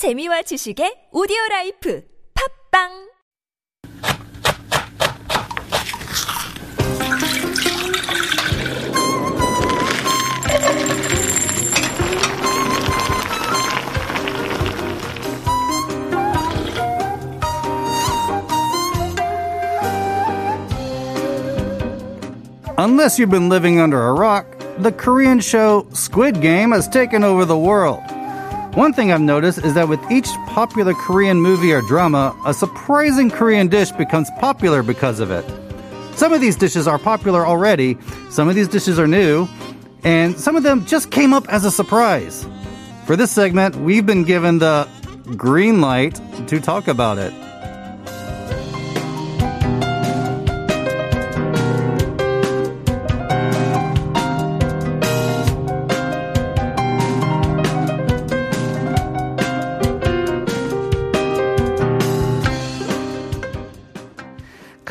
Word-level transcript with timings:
재미와 0.00 0.40
지식의 0.48 1.08
오디오 1.12 1.36
라이프 1.50 2.02
팝빵 2.72 3.10
Unless 22.78 23.18
you've 23.18 23.28
been 23.28 23.50
living 23.50 23.78
under 23.78 24.08
a 24.08 24.14
rock, 24.14 24.46
the 24.78 24.90
Korean 24.90 25.40
show 25.40 25.86
Squid 25.92 26.40
Game 26.40 26.70
has 26.70 26.88
taken 26.88 27.22
over 27.22 27.44
the 27.44 27.58
world. 27.58 28.00
One 28.74 28.92
thing 28.92 29.10
I've 29.10 29.20
noticed 29.20 29.58
is 29.64 29.74
that 29.74 29.88
with 29.88 30.00
each 30.12 30.28
popular 30.46 30.94
Korean 30.94 31.40
movie 31.40 31.72
or 31.72 31.82
drama, 31.82 32.36
a 32.46 32.54
surprising 32.54 33.28
Korean 33.28 33.66
dish 33.66 33.90
becomes 33.90 34.30
popular 34.38 34.84
because 34.84 35.18
of 35.18 35.32
it. 35.32 35.44
Some 36.16 36.32
of 36.32 36.40
these 36.40 36.54
dishes 36.54 36.86
are 36.86 36.98
popular 36.98 37.44
already, 37.44 37.98
some 38.30 38.48
of 38.48 38.54
these 38.54 38.68
dishes 38.68 38.96
are 38.96 39.08
new, 39.08 39.48
and 40.04 40.38
some 40.38 40.54
of 40.54 40.62
them 40.62 40.86
just 40.86 41.10
came 41.10 41.32
up 41.32 41.48
as 41.48 41.64
a 41.64 41.70
surprise. 41.70 42.46
For 43.06 43.16
this 43.16 43.32
segment, 43.32 43.74
we've 43.74 44.06
been 44.06 44.22
given 44.22 44.60
the 44.60 44.86
green 45.36 45.80
light 45.80 46.20
to 46.46 46.60
talk 46.60 46.86
about 46.86 47.18
it. 47.18 47.34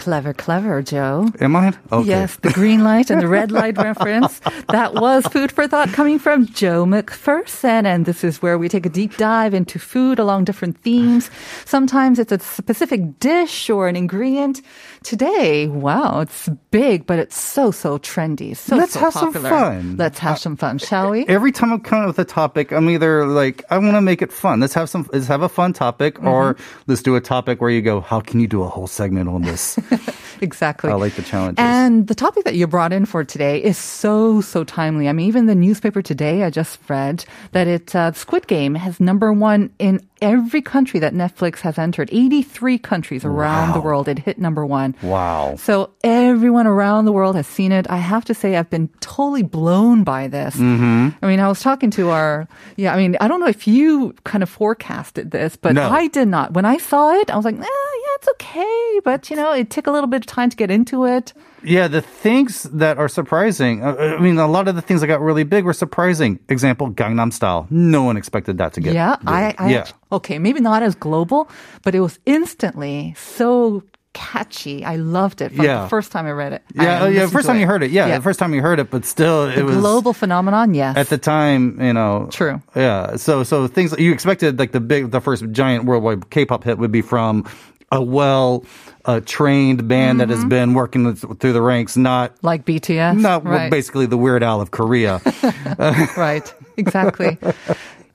Clever, 0.09 0.33
clever, 0.33 0.81
Joe. 0.81 1.29
Am 1.39 1.55
I? 1.55 1.71
Okay. 1.91 2.09
Yes, 2.09 2.37
the 2.37 2.49
green 2.49 2.83
light 2.83 3.11
and 3.11 3.21
the 3.21 3.27
red 3.27 3.51
light 3.51 3.77
reference. 3.89 4.41
That 4.69 4.95
was 4.95 5.23
food 5.27 5.51
for 5.51 5.67
thought 5.67 5.89
coming 5.89 6.17
from 6.17 6.47
Joe 6.47 6.83
McPherson. 6.83 7.85
And 7.85 8.07
this 8.07 8.23
is 8.23 8.41
where 8.41 8.57
we 8.57 8.69
take 8.69 8.87
a 8.87 8.89
deep 8.89 9.17
dive 9.17 9.53
into 9.53 9.77
food 9.77 10.17
along 10.17 10.45
different 10.45 10.81
themes. 10.81 11.29
Sometimes 11.65 12.17
it's 12.17 12.31
a 12.31 12.39
specific 12.39 13.19
dish 13.19 13.69
or 13.69 13.87
an 13.87 13.95
ingredient. 13.95 14.63
Today, 15.03 15.67
wow, 15.67 16.21
it's 16.21 16.49
big, 16.71 17.05
but 17.05 17.19
it's 17.19 17.39
so, 17.39 17.69
so 17.69 17.99
trendy. 17.99 18.57
So, 18.57 18.77
Let's 18.77 18.93
so 18.93 19.01
have 19.01 19.13
some 19.13 19.31
fun. 19.31 19.95
Let's 19.97 20.17
have 20.17 20.39
some 20.39 20.57
fun, 20.57 20.79
shall 20.79 21.11
we? 21.11 21.27
Every 21.27 21.51
time 21.51 21.71
I'm 21.71 21.81
coming 21.81 22.07
with 22.07 22.17
a 22.17 22.25
topic, 22.25 22.71
I'm 22.73 22.89
either 22.89 23.27
like, 23.27 23.63
I 23.69 23.77
want 23.77 23.93
to 23.93 24.01
make 24.01 24.23
it 24.23 24.33
fun. 24.33 24.59
Let's 24.59 24.73
have 24.73 24.89
some, 24.89 25.07
let's 25.13 25.27
have 25.27 25.43
a 25.43 25.49
fun 25.49 25.73
topic, 25.73 26.19
or 26.23 26.55
Mm-hmm. 26.55 26.81
let's 26.87 27.03
do 27.03 27.15
a 27.15 27.21
topic 27.21 27.61
where 27.61 27.69
you 27.69 27.83
go, 27.83 28.01
how 28.01 28.19
can 28.19 28.39
you 28.39 28.47
do 28.47 28.63
a 28.63 28.67
whole 28.67 28.87
segment 28.87 29.29
on 29.29 29.43
this? 29.43 29.77
Exactly. 30.41 30.89
I 30.89 30.93
like 30.93 31.15
the 31.15 31.21
challenges. 31.21 31.61
And 31.61 32.07
the 32.07 32.15
topic 32.15 32.45
that 32.45 32.55
you 32.55 32.65
brought 32.65 32.93
in 32.93 33.05
for 33.05 33.25
today 33.25 33.61
is 33.61 33.77
so, 33.77 34.39
so 34.39 34.63
timely. 34.63 35.09
I 35.09 35.13
mean, 35.13 35.27
even 35.27 35.47
the 35.47 35.55
newspaper 35.55 36.01
today, 36.01 36.43
I 36.43 36.49
just 36.49 36.79
read 36.87 37.25
that 37.51 37.67
it, 37.67 37.93
uh, 37.93 38.13
Squid 38.13 38.47
Game 38.47 38.75
has 38.75 39.01
number 39.01 39.33
one 39.33 39.69
in 39.79 39.99
every 40.21 40.61
country 40.61 40.99
that 40.99 41.13
Netflix 41.13 41.59
has 41.59 41.77
entered. 41.77 42.09
83 42.11 42.77
countries 42.77 43.25
around 43.25 43.73
the 43.73 43.81
world. 43.81 44.07
It 44.07 44.19
hit 44.19 44.37
number 44.39 44.65
one. 44.65 44.95
wow. 45.01 45.55
So 45.57 45.91
everyone 46.03 46.67
around 46.67 47.05
the 47.05 47.11
world 47.11 47.35
has 47.35 47.47
seen 47.47 47.71
it. 47.71 47.89
I 47.89 47.97
have 47.97 48.25
to 48.25 48.33
say, 48.33 48.55
I've 48.55 48.69
been 48.69 48.89
totally 49.01 49.43
blown 49.43 50.03
by 50.03 50.27
this. 50.27 50.55
Mm-hmm. 50.55 51.09
I 51.21 51.27
mean, 51.27 51.39
I 51.39 51.47
was 51.47 51.61
talking 51.61 51.91
to 51.91 52.09
our, 52.09 52.47
yeah, 52.75 52.93
I 52.93 52.97
mean, 52.97 53.17
I 53.19 53.27
don't 53.27 53.39
know 53.39 53.47
if 53.47 53.67
you 53.67 54.13
kind 54.23 54.43
of 54.43 54.49
forecasted 54.49 55.31
this, 55.31 55.55
but 55.55 55.73
No. 55.73 55.89
I 55.89 56.07
did 56.07 56.27
not. 56.27 56.53
When 56.53 56.65
I 56.65 56.77
saw 56.77 57.13
it, 57.13 57.29
I 57.29 57.35
was 57.35 57.45
like, 57.45 57.55
eh, 57.55 57.59
yeah, 57.59 58.15
it's 58.15 58.29
okay. 58.29 58.99
But, 59.03 59.29
you 59.29 59.35
know, 59.35 59.53
it 59.53 59.69
took 59.69 59.87
a 59.87 59.91
little 59.91 60.07
bit 60.07 60.21
of 60.21 60.25
time 60.27 60.49
to 60.49 60.57
get 60.57 60.71
into 60.71 61.05
it. 61.05 61.33
Yeah, 61.63 61.87
the 61.87 62.01
things 62.01 62.63
that 62.63 62.97
are 62.97 63.07
surprising. 63.09 63.83
uh, 63.83 63.95
I 64.17 64.21
mean, 64.21 64.37
a 64.37 64.47
lot 64.47 64.67
of 64.67 64.75
the 64.75 64.81
things 64.81 65.01
that 65.01 65.07
got 65.07 65.21
really 65.21 65.43
big 65.43 65.65
were 65.65 65.73
surprising. 65.73 66.39
Example, 66.49 66.89
Gangnam 66.91 67.31
Style. 67.33 67.67
No 67.69 68.03
one 68.03 68.17
expected 68.17 68.57
that 68.59 68.73
to 68.73 68.81
get. 68.81 68.93
yeah, 68.93 69.15
big. 69.17 69.27
I, 69.29 69.55
I 69.57 69.69
yeah. 69.71 69.85
okay, 70.11 70.39
maybe 70.39 70.59
not 70.61 70.83
as 70.83 70.95
global, 70.95 71.49
but 71.83 71.95
it 71.95 71.99
was 71.99 72.19
instantly 72.25 73.13
so 73.17 73.83
catchy. 74.13 74.83
I 74.83 74.95
loved 74.95 75.39
it 75.41 75.51
from 75.53 75.63
Yeah. 75.65 75.83
the 75.83 75.89
first 75.89 76.11
time 76.11 76.25
I 76.25 76.31
read 76.31 76.51
it. 76.53 76.63
Yeah, 76.73 77.03
uh, 77.03 77.07
yeah. 77.07 77.27
First 77.27 77.45
time 77.45 77.59
you 77.59 77.67
heard 77.67 77.83
it, 77.83 77.91
yeah, 77.91 78.07
Yeah. 78.07 78.17
The 78.17 78.23
first 78.23 78.39
time 78.39 78.53
you 78.55 78.61
heard 78.61 78.79
it, 78.79 78.89
but 78.89 79.05
still, 79.05 79.45
The 79.45 79.59
it 79.59 79.63
was 79.63 79.77
a 79.77 79.79
global 79.79 80.13
phenomenon, 80.13 80.73
yes. 80.73 80.97
at 80.97 81.09
the 81.09 81.17
time, 81.19 81.79
you 81.79 81.93
know. 81.93 82.27
True. 82.31 82.61
Yeah. 82.75 83.17
So, 83.17 83.43
so 83.43 83.67
things 83.67 83.93
you 83.99 84.11
expected, 84.11 84.57
like 84.57 84.71
the 84.71 84.79
big, 84.79 85.11
the 85.11 85.21
first 85.21 85.45
giant 85.51 85.85
worldwide 85.85 86.29
K-pop 86.31 86.63
hit 86.63 86.79
would 86.79 86.91
be 86.91 87.01
from 87.03 87.45
a 87.91 88.01
well 88.01 88.63
uh, 89.05 89.21
trained 89.25 89.87
band 89.87 90.19
that 90.19 90.29
has 90.29 90.39
Mm-hmm. 90.39 90.49
been 90.49 90.73
working 90.73 91.15
through 91.15 91.53
the 91.53 91.61
ranks, 91.61 91.97
not 91.97 92.35
like 92.43 92.65
BTS. 92.65 93.19
not 93.19 93.43
right. 93.45 93.71
basically 93.71 94.05
the 94.05 94.17
Weird 94.17 94.43
Al 94.43 94.61
of 94.61 94.71
Korea. 94.71 95.21
right. 96.17 96.53
Exactly. 96.77 97.37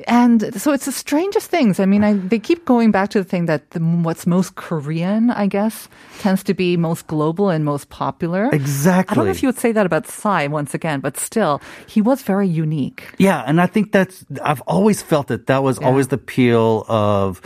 And 0.07 0.53
so 0.61 0.73
it's 0.73 0.85
the 0.85 0.93
strangest 0.93 1.51
things. 1.51 1.81
I 1.81 1.87
mean, 1.87 2.05
I, 2.05 2.13
they 2.15 2.39
keep 2.39 2.65
going 2.67 2.91
back 2.91 3.09
to 3.11 3.23
the 3.23 3.25
thing 3.29 3.47
that 3.47 3.71
the, 3.71 3.81
what's 3.81 4.27
most 4.27 4.55
Korean, 4.57 5.31
I 5.31 5.47
guess, 5.47 5.89
tends 6.19 6.43
to 6.45 6.53
be 6.55 6.77
most 6.77 7.07
global 7.07 7.49
and 7.49 7.65
most 7.65 7.89
popular. 7.89 8.51
Exactly. 8.53 9.15
I 9.15 9.17
don't 9.17 9.25
know 9.27 9.31
if 9.31 9.43
you 9.43 9.49
would 9.49 9.57
say 9.59 9.73
that 9.73 9.87
about 9.87 10.07
Psy 10.07 10.49
once 10.49 10.75
again, 10.75 11.01
but 11.01 11.17
still, 11.17 11.63
he 11.87 12.03
was 12.03 12.23
very 12.23 12.49
unique. 12.49 13.05
Yeah, 13.19 13.45
and 13.47 13.61
I 13.61 13.67
think 13.67 13.93
that's 13.93 14.27
I've 14.43 14.61
always 14.63 15.01
felt 15.01 15.29
that 15.29 15.47
that 15.47 15.63
was 15.63 15.79
Yeah. 15.81 15.87
always 15.87 16.09
the 16.09 16.17
appeal 16.17 16.85
of 16.89 17.41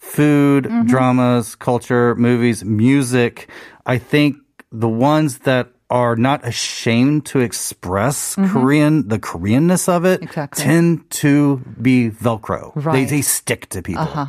food, 0.00 0.64
Mm-hmm. 0.64 0.86
dramas, 0.88 1.54
culture, 1.54 2.14
movies, 2.16 2.64
music. 2.64 3.48
I 3.86 3.98
think 3.98 4.36
the 4.72 4.88
ones 4.88 5.38
that 5.40 5.70
are 5.90 6.14
not 6.16 6.46
ashamed 6.46 7.26
to 7.26 7.40
express 7.40 8.36
Korean, 8.36 9.08
the 9.08 9.18
Koreanness 9.18 9.88
of 9.88 10.04
it, 10.04 10.20
Mm-hmm. 10.20 10.24
Exactly. 10.30 10.64
tend 10.64 11.10
to 11.10 11.56
be 11.82 12.10
Velcro. 12.10 12.72
They, 12.74 12.80
Right. 12.80 13.08
they 13.08 13.22
stick 13.22 13.68
to 13.70 13.82
people. 13.82 14.02
Uh-huh. 14.02 14.26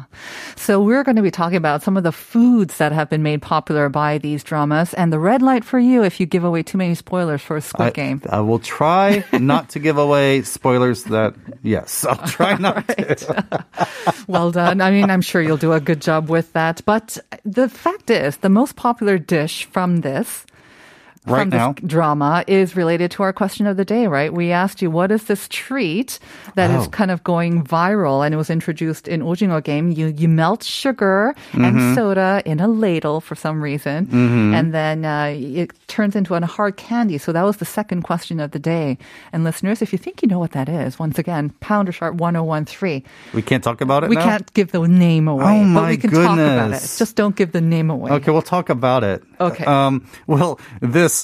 So 0.55 0.81
we're 0.81 1.03
going 1.03 1.15
to 1.17 1.21
be 1.21 1.31
talking 1.31 1.57
about 1.57 1.83
some 1.83 1.97
of 1.97 2.03
the 2.03 2.11
foods 2.11 2.77
that 2.77 2.91
have 2.91 3.09
been 3.09 3.21
made 3.23 3.41
popular 3.41 3.89
by 3.89 4.17
these 4.17 4.43
dramas. 4.43 4.93
And 4.95 5.13
the 5.13 5.19
red 5.19 5.41
light 5.41 5.63
for 5.63 5.77
you 5.79 6.03
if 6.03 6.19
you 6.19 6.25
give 6.25 6.43
away 6.43 6.63
too 6.63 6.77
many 6.77 6.95
spoilers 6.95 7.41
for 7.41 7.61
Squid 7.61 7.87
I, 7.87 7.91
Game. 7.91 8.21
I 8.29 8.39
will 8.41 8.59
try 8.59 9.23
not 9.33 9.69
to 9.69 9.79
give 9.79 9.97
away 9.97 10.41
spoilers 10.41 11.03
that, 11.05 11.35
yes, 11.61 12.03
I'll 12.05 12.17
try 12.27 12.57
not 12.57 12.87
to. 12.89 13.65
Well 14.27 14.51
done. 14.51 14.81
I 14.81 14.91
mean, 14.91 15.09
I'm 15.11 15.21
sure 15.21 15.41
you'll 15.41 15.57
do 15.57 15.73
a 15.73 15.79
good 15.79 16.01
job 16.01 16.29
with 16.29 16.53
that. 16.53 16.81
But 16.85 17.17
the 17.45 17.67
fact 17.69 18.09
is, 18.09 18.37
the 18.37 18.49
most 18.49 18.75
popular 18.75 19.17
dish 19.17 19.65
from 19.65 20.01
this. 20.01 20.45
Right 21.27 21.41
from 21.41 21.49
this 21.51 21.57
now? 21.59 21.73
drama 21.85 22.43
is 22.47 22.75
related 22.75 23.11
to 23.11 23.21
our 23.23 23.31
question 23.31 23.67
of 23.67 23.77
the 23.77 23.85
day, 23.85 24.07
right? 24.07 24.33
We 24.33 24.51
asked 24.51 24.81
you, 24.81 24.89
what 24.89 25.11
is 25.11 25.25
this 25.25 25.47
treat 25.49 26.17
that 26.55 26.71
is 26.71 26.87
Oh. 26.87 26.89
kind 26.89 27.11
of 27.11 27.23
going 27.23 27.63
viral? 27.63 28.25
And 28.25 28.33
it 28.33 28.37
was 28.37 28.49
introduced 28.49 29.07
in 29.07 29.21
Ojingeo 29.21 29.63
game. 29.63 29.91
You, 29.91 30.07
you 30.07 30.27
melt 30.27 30.63
sugar 30.63 31.35
Mm-hmm. 31.51 31.63
and 31.65 31.95
soda 31.95 32.41
in 32.45 32.59
a 32.59 32.67
ladle 32.67 33.21
for 33.21 33.35
some 33.35 33.61
reason. 33.61 34.09
And 34.55 34.73
then 34.73 35.05
uh, 35.05 35.33
it 35.37 35.73
turns 35.87 36.15
into 36.15 36.33
a 36.33 36.43
hard 36.45 36.77
candy. 36.77 37.19
So 37.19 37.31
that 37.31 37.43
was 37.43 37.57
the 37.57 37.65
second 37.65 38.01
question 38.01 38.39
of 38.39 38.49
the 38.51 38.59
day. 38.59 38.97
And 39.31 39.43
listeners, 39.43 39.83
if 39.83 39.91
you 39.93 39.99
think 39.99 40.23
you 40.23 40.27
know 40.27 40.39
what 40.39 40.53
that 40.53 40.69
is, 40.69 40.97
once 40.97 41.19
again, 41.19 41.51
pounder 41.59 41.91
sharp 41.91 42.15
1013. 42.15 43.03
We 43.35 43.41
can't 43.43 43.63
talk 43.63 43.81
about 43.81 44.03
it 44.03 44.09
We 44.09 44.15
now? 44.15 44.23
can't 44.23 44.53
give 44.53 44.71
the 44.71 44.81
name 44.87 45.27
away, 45.27 45.43
Oh, 45.61 45.73
but 45.75 45.81
my 45.81 45.89
we 45.91 45.97
can 45.97 46.09
talk 46.09 46.19
about 46.33 46.39
it. 46.39 46.61
goodness. 46.61 46.97
Just 46.97 47.15
don't 47.15 47.35
give 47.35 47.51
the 47.51 47.61
name 47.61 47.91
away. 47.91 48.11
Okay, 48.13 48.31
we'll 48.31 48.41
talk 48.41 48.69
about 48.69 49.03
it. 49.03 49.21
Okay. 49.39 49.65
Um, 49.65 50.07
well, 50.27 50.59
this 50.81 51.20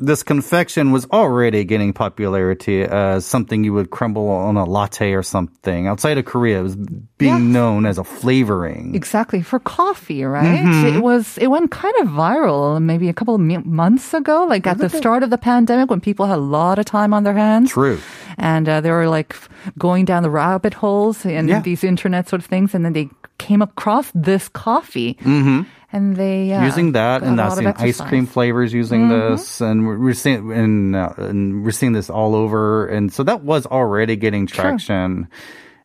this 0.00 0.22
confection 0.24 0.90
was 0.92 1.04
already 1.12 1.62
getting 1.64 1.92
popularity 1.92 2.82
as 2.82 3.26
something 3.26 3.62
you 3.64 3.72
would 3.74 3.90
crumble 3.90 4.28
on 4.28 4.56
a 4.56 4.64
latte 4.64 5.12
or 5.12 5.22
something. 5.22 5.86
Outside 5.86 6.16
of 6.16 6.24
Korea, 6.24 6.60
it 6.60 6.62
was 6.62 6.76
being 7.18 7.52
known 7.52 7.84
as 7.84 7.98
a 7.98 8.04
flavoring. 8.04 8.94
Exactly 8.94 9.42
for 9.42 9.58
coffee, 9.60 10.24
right? 10.24 10.64
Mm-hmm. 10.64 10.96
It 10.96 11.00
was 11.02 11.36
it 11.36 11.48
went 11.48 11.70
kind 11.70 11.94
of 12.00 12.08
viral 12.08 12.80
maybe 12.80 13.08
a 13.08 13.12
couple 13.12 13.34
of 13.36 13.40
months 13.66 14.14
ago, 14.14 14.46
like 14.48 14.66
at 14.66 14.78
the 14.78 14.88
start 14.88 15.22
of 15.22 15.28
the 15.30 15.38
pandemic 15.38 15.90
when 15.90 16.00
people 16.00 16.24
had 16.26 16.38
a 16.38 16.42
lot 16.42 16.78
of 16.78 16.86
time 16.86 17.12
on 17.12 17.22
their 17.24 17.34
hands. 17.36 17.70
True. 17.70 17.98
and 18.38 18.68
uh, 18.68 18.80
they 18.80 18.90
were 18.90 19.08
like 19.08 19.36
going 19.78 20.06
down 20.06 20.22
the 20.22 20.30
rabbit 20.30 20.72
holes 20.72 21.26
in 21.26 21.46
Yeah. 21.48 21.60
these 21.60 21.84
internet 21.84 22.28
sort 22.28 22.40
of 22.40 22.46
things, 22.48 22.74
and 22.74 22.84
then 22.84 22.94
they 22.94 23.10
came 23.36 23.60
across 23.62 24.10
this 24.14 24.48
coffee, 24.48 25.14
mm-hmm. 25.20 25.62
And 25.92 26.14
they 26.14 26.52
uh, 26.52 26.64
using 26.64 26.92
that, 26.92 27.22
and 27.22 27.38
that's 27.38 27.58
of 27.58 27.66
ice 27.66 28.00
cream 28.00 28.26
flavors 28.26 28.72
using 28.72 29.08
this, 29.08 29.60
and 29.60 29.86
we're, 29.86 29.98
we're 29.98 30.14
seeing 30.14 30.52
and, 30.52 30.94
uh, 30.94 31.14
and 31.16 31.64
we're 31.64 31.72
seeing 31.72 31.92
this 31.92 32.08
all 32.08 32.36
over, 32.36 32.86
and 32.86 33.12
so 33.12 33.24
that 33.24 33.42
was 33.42 33.66
already 33.66 34.16
getting 34.16 34.46
traction, 34.46 35.28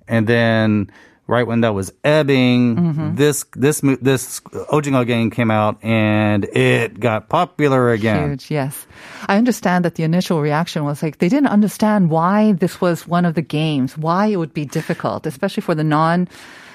and 0.07 0.27
then. 0.27 0.91
Right 1.27 1.47
when 1.47 1.61
that 1.61 1.73
was 1.73 1.91
ebbing, 2.03 2.75
Mm-hmm. 2.75 3.15
this 3.15 3.45
this 3.55 3.81
this 3.81 4.41
Ojingeo 4.69 5.07
game 5.07 5.31
came 5.31 5.49
out 5.49 5.83
and 5.83 6.45
it 6.45 6.99
got 6.99 7.29
popular 7.29 7.89
again. 7.89 8.29
Huge, 8.29 8.51
yes. 8.51 8.85
I 9.27 9.35
understand 9.37 9.85
that 9.85 9.95
the 9.95 10.03
initial 10.03 10.39
reaction 10.39 10.85
was 10.85 11.01
like 11.01 11.17
they 11.17 11.27
didn't 11.27 11.49
understand 11.49 12.11
why 12.11 12.51
this 12.51 12.79
was 12.79 13.07
one 13.07 13.25
of 13.25 13.33
the 13.33 13.41
games, 13.41 13.97
why 13.97 14.27
it 14.27 14.35
would 14.35 14.53
be 14.53 14.65
difficult, 14.65 15.25
especially 15.25 15.61
for 15.61 15.73
the 15.73 15.83
non 15.83 16.29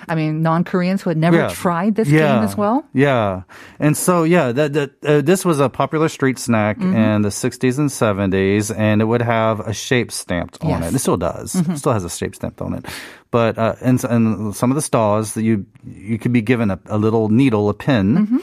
I 0.09 0.15
mean, 0.15 0.43
non-Koreans 0.43 1.03
who 1.03 1.11
had 1.11 1.17
never 1.19 1.37
Yeah. 1.37 1.49
tried 1.49 1.95
this 1.95 2.09
Yeah. 2.09 2.35
game 2.37 2.45
as 2.45 2.57
well. 2.57 2.85
Yeah, 2.95 3.43
and 3.79 3.97
so 3.97 4.23
yeah, 4.25 4.53
that, 4.53 4.73
that 4.73 4.91
uh, 5.05 5.21
this 5.21 5.45
was 5.45 5.61
a 5.61 5.69
popular 5.69 6.09
street 6.09 6.39
snack 6.39 6.79
Mm-hmm. 6.79 6.97
in 6.97 7.23
the 7.23 7.29
'60s 7.31 7.79
and 7.79 7.91
'70s, 7.91 8.71
and 8.77 9.01
it 9.03 9.05
would 9.05 9.23
have 9.23 9.61
a 9.61 9.73
shape 9.73 10.11
stamped 10.13 10.59
on 10.63 10.69
Yes. 10.71 10.79
Mm-hmm. 10.81 10.89
it. 10.89 10.95
It 10.95 10.99
still 11.01 11.17
does. 11.17 11.55
It 11.55 11.79
still 11.79 11.93
has 11.93 12.05
a 12.05 12.11
shape 12.11 12.35
stamped 12.35 12.61
on 12.61 12.75
it. 12.75 12.87
But 13.31 13.59
uh, 13.59 13.75
and, 13.81 14.03
and 14.05 14.55
some 14.57 14.71
of 14.71 14.75
the 14.77 14.83
stalls 14.83 15.35
that 15.35 15.43
you 15.43 15.67
you 15.85 16.19
could 16.19 16.33
be 16.33 16.43
given 16.43 16.71
a, 16.71 16.79
a 16.87 16.99
little 16.99 17.29
needle, 17.29 17.69
a 17.69 17.75
pin. 17.75 18.17
Mm-hmm. 18.27 18.39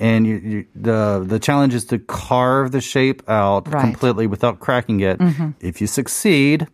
And 0.00 0.26
you, 0.26 0.36
you, 0.42 0.66
the 0.74 1.22
the 1.24 1.38
challenge 1.38 1.72
is 1.72 1.84
to 1.86 1.98
carve 2.00 2.72
the 2.72 2.80
shape 2.80 3.22
out 3.30 3.68
Right. 3.68 3.74
Mm-hmm. 3.76 3.90
completely 3.92 4.26
without 4.26 4.58
cracking 4.58 4.98
it. 5.00 5.20
If 5.60 5.80
you 5.80 5.86
succeed, 5.86 6.66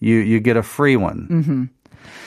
you 0.00 0.16
you 0.16 0.40
get 0.40 0.56
a 0.56 0.62
free 0.62 0.96
one. 0.96 1.28
Mm-hmm. 1.30 1.64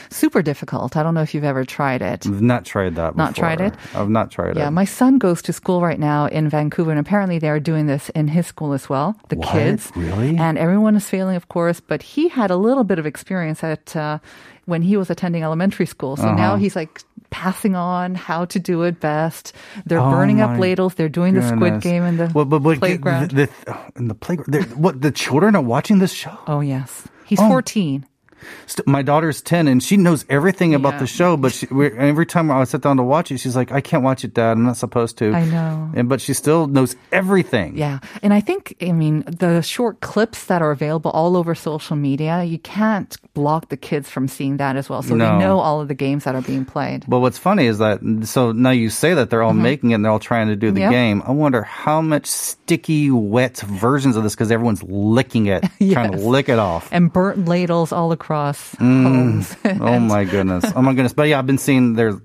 Super 0.09 0.41
difficult. 0.41 0.95
I 0.97 1.03
don't 1.03 1.13
know 1.13 1.21
if 1.21 1.33
you've 1.33 1.43
ever 1.43 1.63
tried 1.65 2.01
it. 2.01 2.25
I've 2.27 2.41
not 2.41 2.65
tried 2.65 2.95
that. 2.95 3.15
Not 3.15 3.35
tried 3.35 3.61
it? 3.61 3.73
I've 3.95 4.09
not 4.09 4.31
tried 4.31 4.55
Yeah, 4.55 4.63
it. 4.63 4.65
Yeah, 4.65 4.69
my 4.69 4.85
son 4.85 5.17
goes 5.17 5.41
to 5.43 5.53
school 5.53 5.81
right 5.81 5.99
now 5.99 6.25
in 6.27 6.49
Vancouver, 6.49 6.91
and 6.91 6.99
apparently 6.99 7.39
they're 7.39 7.59
doing 7.59 7.87
this 7.87 8.09
in 8.09 8.27
his 8.27 8.47
school 8.47 8.73
as 8.73 8.89
well. 8.89 9.15
The 9.29 9.35
What? 9.37 9.49
kids, 9.49 9.91
Really? 9.95 10.37
and 10.37 10.57
everyone 10.57 10.95
is 10.95 11.07
failing, 11.09 11.35
of 11.35 11.47
course. 11.49 11.79
But 11.79 12.01
he 12.01 12.27
had 12.29 12.51
a 12.51 12.57
little 12.57 12.83
bit 12.83 12.99
of 12.99 13.05
experience 13.05 13.63
at 13.63 13.95
uh, 13.95 14.19
when 14.65 14.81
he 14.81 14.97
was 14.97 15.09
attending 15.09 15.43
elementary 15.43 15.85
school, 15.85 16.15
so 16.17 16.33
now 16.33 16.53
Uh-huh. 16.53 16.55
he's 16.57 16.75
like 16.75 17.01
passing 17.31 17.75
on 17.75 18.15
how 18.15 18.45
to 18.45 18.59
do 18.59 18.81
it 18.83 18.99
best. 18.99 19.53
They're 19.85 19.99
Oh 19.99 20.09
burning 20.11 20.41
up 20.41 20.57
ladles. 20.59 20.95
They're 20.95 21.09
doing 21.09 21.35
the 21.35 21.41
Squid 21.47 21.81
Game 21.81 22.03
in 22.03 22.17
the 22.17 22.31
Well, 22.33 22.45
but, 22.45 22.59
but 22.59 22.79
playground. 22.79 23.31
The, 23.31 23.45
the, 23.65 23.77
in 23.95 24.07
the 24.07 24.15
playground. 24.15 24.73
What 24.75 25.01
the 25.01 25.11
children 25.11 25.55
are 25.55 25.61
watching 25.61 25.99
this 25.99 26.11
show? 26.13 26.35
oh 26.47 26.61
yes, 26.61 27.07
he's 27.25 27.39
Oh. 27.39 27.47
14. 27.47 28.05
St- 28.67 28.87
My 28.87 29.01
daughter's 29.01 29.41
ten, 29.41 29.67
and 29.67 29.81
she 29.83 29.97
knows 29.97 30.25
everything 30.29 30.73
about 30.75 30.93
Yeah. 30.93 30.99
the 30.99 31.07
show. 31.07 31.37
But 31.37 31.51
she, 31.53 31.67
we're, 31.71 31.95
every 31.95 32.25
time 32.25 32.49
I 32.51 32.63
sit 32.63 32.81
down 32.81 32.97
to 32.97 33.03
watch 33.03 33.31
it, 33.31 33.37
she's 33.39 33.55
like, 33.55 33.71
"I 33.71 33.81
can't 33.81 34.03
watch 34.03 34.23
it, 34.23 34.33
Dad. 34.33 34.51
I'm 34.53 34.63
not 34.63 34.77
supposed 34.77 35.17
to." 35.19 35.31
I 35.33 35.45
know. 35.45 35.91
And 35.95 36.09
but 36.09 36.21
she 36.21 36.33
still 36.33 36.67
knows 36.67 36.95
everything. 37.11 37.77
Yeah. 37.77 37.99
And 38.23 38.33
I 38.33 38.41
think, 38.41 38.75
I 38.81 38.91
mean, 38.91 39.23
the 39.27 39.61
short 39.61 40.01
clips 40.01 40.45
that 40.45 40.61
are 40.61 40.71
available 40.71 41.11
all 41.11 41.35
over 41.37 41.55
social 41.55 41.95
media, 41.95 42.43
you 42.43 42.59
can't 42.59 43.15
block 43.33 43.69
the 43.69 43.77
kids 43.77 44.09
from 44.09 44.27
seeing 44.27 44.57
that 44.57 44.75
as 44.75 44.89
well. 44.89 45.01
So 45.01 45.13
they 45.15 45.37
know 45.37 45.59
all 45.59 45.81
of 45.81 45.87
the 45.87 45.93
games 45.95 46.23
that 46.25 46.35
are 46.35 46.41
being 46.41 46.65
played. 46.65 47.05
But 47.07 47.19
what's 47.19 47.37
funny 47.37 47.65
is 47.67 47.77
that 47.79 47.99
so 48.23 48.51
now 48.51 48.71
you 48.71 48.89
say 48.89 49.13
that 49.13 49.29
they're 49.29 49.43
all 49.43 49.53
making 49.53 49.91
it 49.91 49.95
and 49.95 50.05
they're 50.05 50.11
all 50.11 50.19
trying 50.19 50.47
to 50.47 50.55
do 50.55 50.71
the 50.71 50.79
Mm-hmm. 50.79 50.91
Yep. 50.91 50.91
game. 50.91 51.23
I 51.25 51.31
wonder 51.31 51.61
how 51.63 52.01
much 52.01 52.25
sticky, 52.27 53.11
wet 53.11 53.57
versions 53.59 54.15
of 54.15 54.23
this 54.23 54.33
because 54.33 54.49
everyone's 54.51 54.81
licking 54.83 55.47
it, 55.47 55.63
trying 55.91 56.11
to 56.13 56.17
lick 56.17 56.47
it 56.47 56.57
off. 56.59 56.87
and 56.91 57.11
burnt 57.11 57.47
ladles 57.47 57.91
all 57.91 58.11
across 58.11 58.28
Mm. 58.29 59.03
homes. 59.03 59.55
oh 59.81 59.99
my 59.99 60.23
goodness. 60.25 60.65
Oh 60.75 60.81
my 60.81 60.93
goodness. 60.93 61.13
But 61.13 61.27
yeah, 61.27 61.39
I've 61.39 61.47
been 61.47 61.57
seeing 61.57 61.93
their 61.93 62.21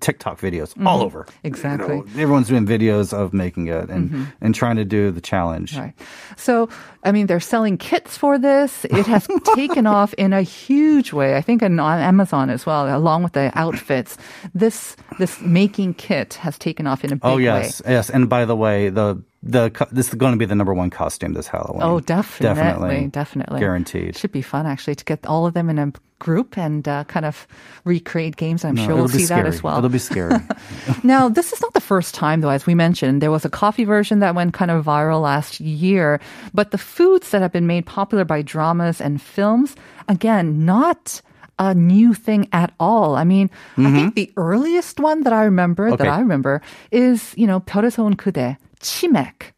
TikTok 0.00 0.40
videos 0.40 0.74
all 0.86 1.02
over. 1.02 1.24
Mm-hmm. 1.24 1.46
Exactly. 1.46 1.96
Mm-hmm. 1.96 2.08
You 2.08 2.16
know, 2.16 2.22
everyone's 2.22 2.48
doing 2.48 2.66
videos 2.66 3.12
of 3.12 3.32
making 3.32 3.66
it 3.68 3.90
and, 3.90 4.32
and 4.40 4.54
trying 4.54 4.76
to 4.76 4.84
do 4.84 5.10
the 5.10 5.20
challenge. 5.20 5.76
Right. 5.76 5.94
So, 6.36 6.68
I 7.02 7.12
mean, 7.12 7.26
they're 7.26 7.40
selling 7.40 7.78
kits 7.78 8.16
for 8.16 8.38
this. 8.38 8.84
It 8.84 9.06
has 9.06 9.28
taken 9.54 9.86
off 9.86 10.14
in 10.14 10.32
a 10.32 10.42
huge 10.42 11.12
way. 11.12 11.36
I 11.36 11.40
think 11.40 11.62
on 11.62 11.78
on 11.80 11.98
Amazon 11.98 12.50
as 12.50 12.64
well, 12.64 12.96
along 12.96 13.24
with 13.24 13.32
the 13.32 13.50
outfits. 13.54 14.16
This 14.54 14.96
this 15.18 15.40
making 15.40 15.94
kit 15.94 16.34
has 16.34 16.58
taken 16.58 16.86
off 16.86 17.04
in 17.04 17.12
a 17.12 17.16
big 17.16 17.24
Oh 17.24 17.38
yes, 17.38 17.82
yes. 17.86 18.10
And 18.10 18.28
by 18.28 18.44
the 18.44 18.56
way, 18.56 18.88
the 18.88 19.22
the 19.43 19.69
co- 19.71 19.87
this 19.91 20.09
is 20.09 20.15
going 20.15 20.33
to 20.33 20.37
be 20.37 20.45
the 20.45 20.55
number 20.55 20.73
one 20.73 20.89
costume 20.89 21.33
this 21.33 21.47
Halloween. 21.47 21.81
Oh, 21.83 21.99
definitely, 21.99 22.55
definitely, 22.55 23.07
definitely, 23.07 23.59
guaranteed. 23.59 24.17
Should 24.17 24.31
be 24.31 24.41
fun 24.41 24.65
actually 24.65 24.95
to 24.95 25.05
get 25.05 25.25
all 25.25 25.45
of 25.45 25.53
them 25.53 25.69
in 25.69 25.77
a 25.79 25.91
group 26.19 26.57
and 26.57 26.87
uh, 26.87 27.03
kind 27.05 27.25
of 27.25 27.47
recreate 27.85 28.35
games. 28.35 28.65
I'm 28.65 28.75
No, 28.75 28.81
sure 28.85 28.95
we'll 28.95 29.05
it'll 29.05 29.13
be 29.13 29.19
see 29.19 29.25
scary. 29.25 29.43
that 29.43 29.47
as 29.53 29.61
well. 29.63 29.77
It'll 29.77 29.89
be 29.93 29.99
scary. 30.01 30.35
Now, 31.03 31.29
this 31.29 31.53
is 31.53 31.61
not 31.61 31.73
the 31.73 31.79
first 31.81 32.15
time, 32.15 32.41
though, 32.41 32.49
as 32.49 32.65
we 32.65 32.73
mentioned. 32.73 33.21
There 33.21 33.31
was 33.31 33.45
a 33.45 33.49
coffee 33.53 33.85
version 33.85 34.19
that 34.19 34.33
went 34.35 34.53
kind 34.53 34.71
of 34.71 34.83
viral 34.83 35.21
last 35.21 35.59
year. 35.59 36.19
But 36.53 36.71
the 36.71 36.77
foods 36.81 37.29
that 37.31 37.41
have 37.41 37.51
been 37.53 37.67
made 37.67 37.85
popular 37.85 38.25
by 38.25 38.41
dramas 38.41 38.99
and 38.99 39.21
films, 39.21 39.75
again, 40.09 40.65
not 40.65 41.21
a 41.59 41.73
new 41.73 42.13
thing 42.13 42.47
at 42.51 42.73
all. 42.79 43.15
I 43.15 43.23
mean, 43.23 43.49
I 43.77 43.91
think 43.91 44.15
the 44.15 44.31
earliest 44.37 44.99
one 44.99 45.21
that 45.23 45.33
I 45.33 45.43
remember, 45.45 45.89
that 45.89 45.97
Mm-hmm. 45.97 46.05
Okay. 46.05 46.17
I 46.17 46.19
remember, 46.19 46.61
is, 46.91 47.33
you 47.37 47.45
know, 47.47 47.59
별에서 47.61 48.03
온 48.05 48.15
그대, 48.15 48.57
치맥. 48.82 49.52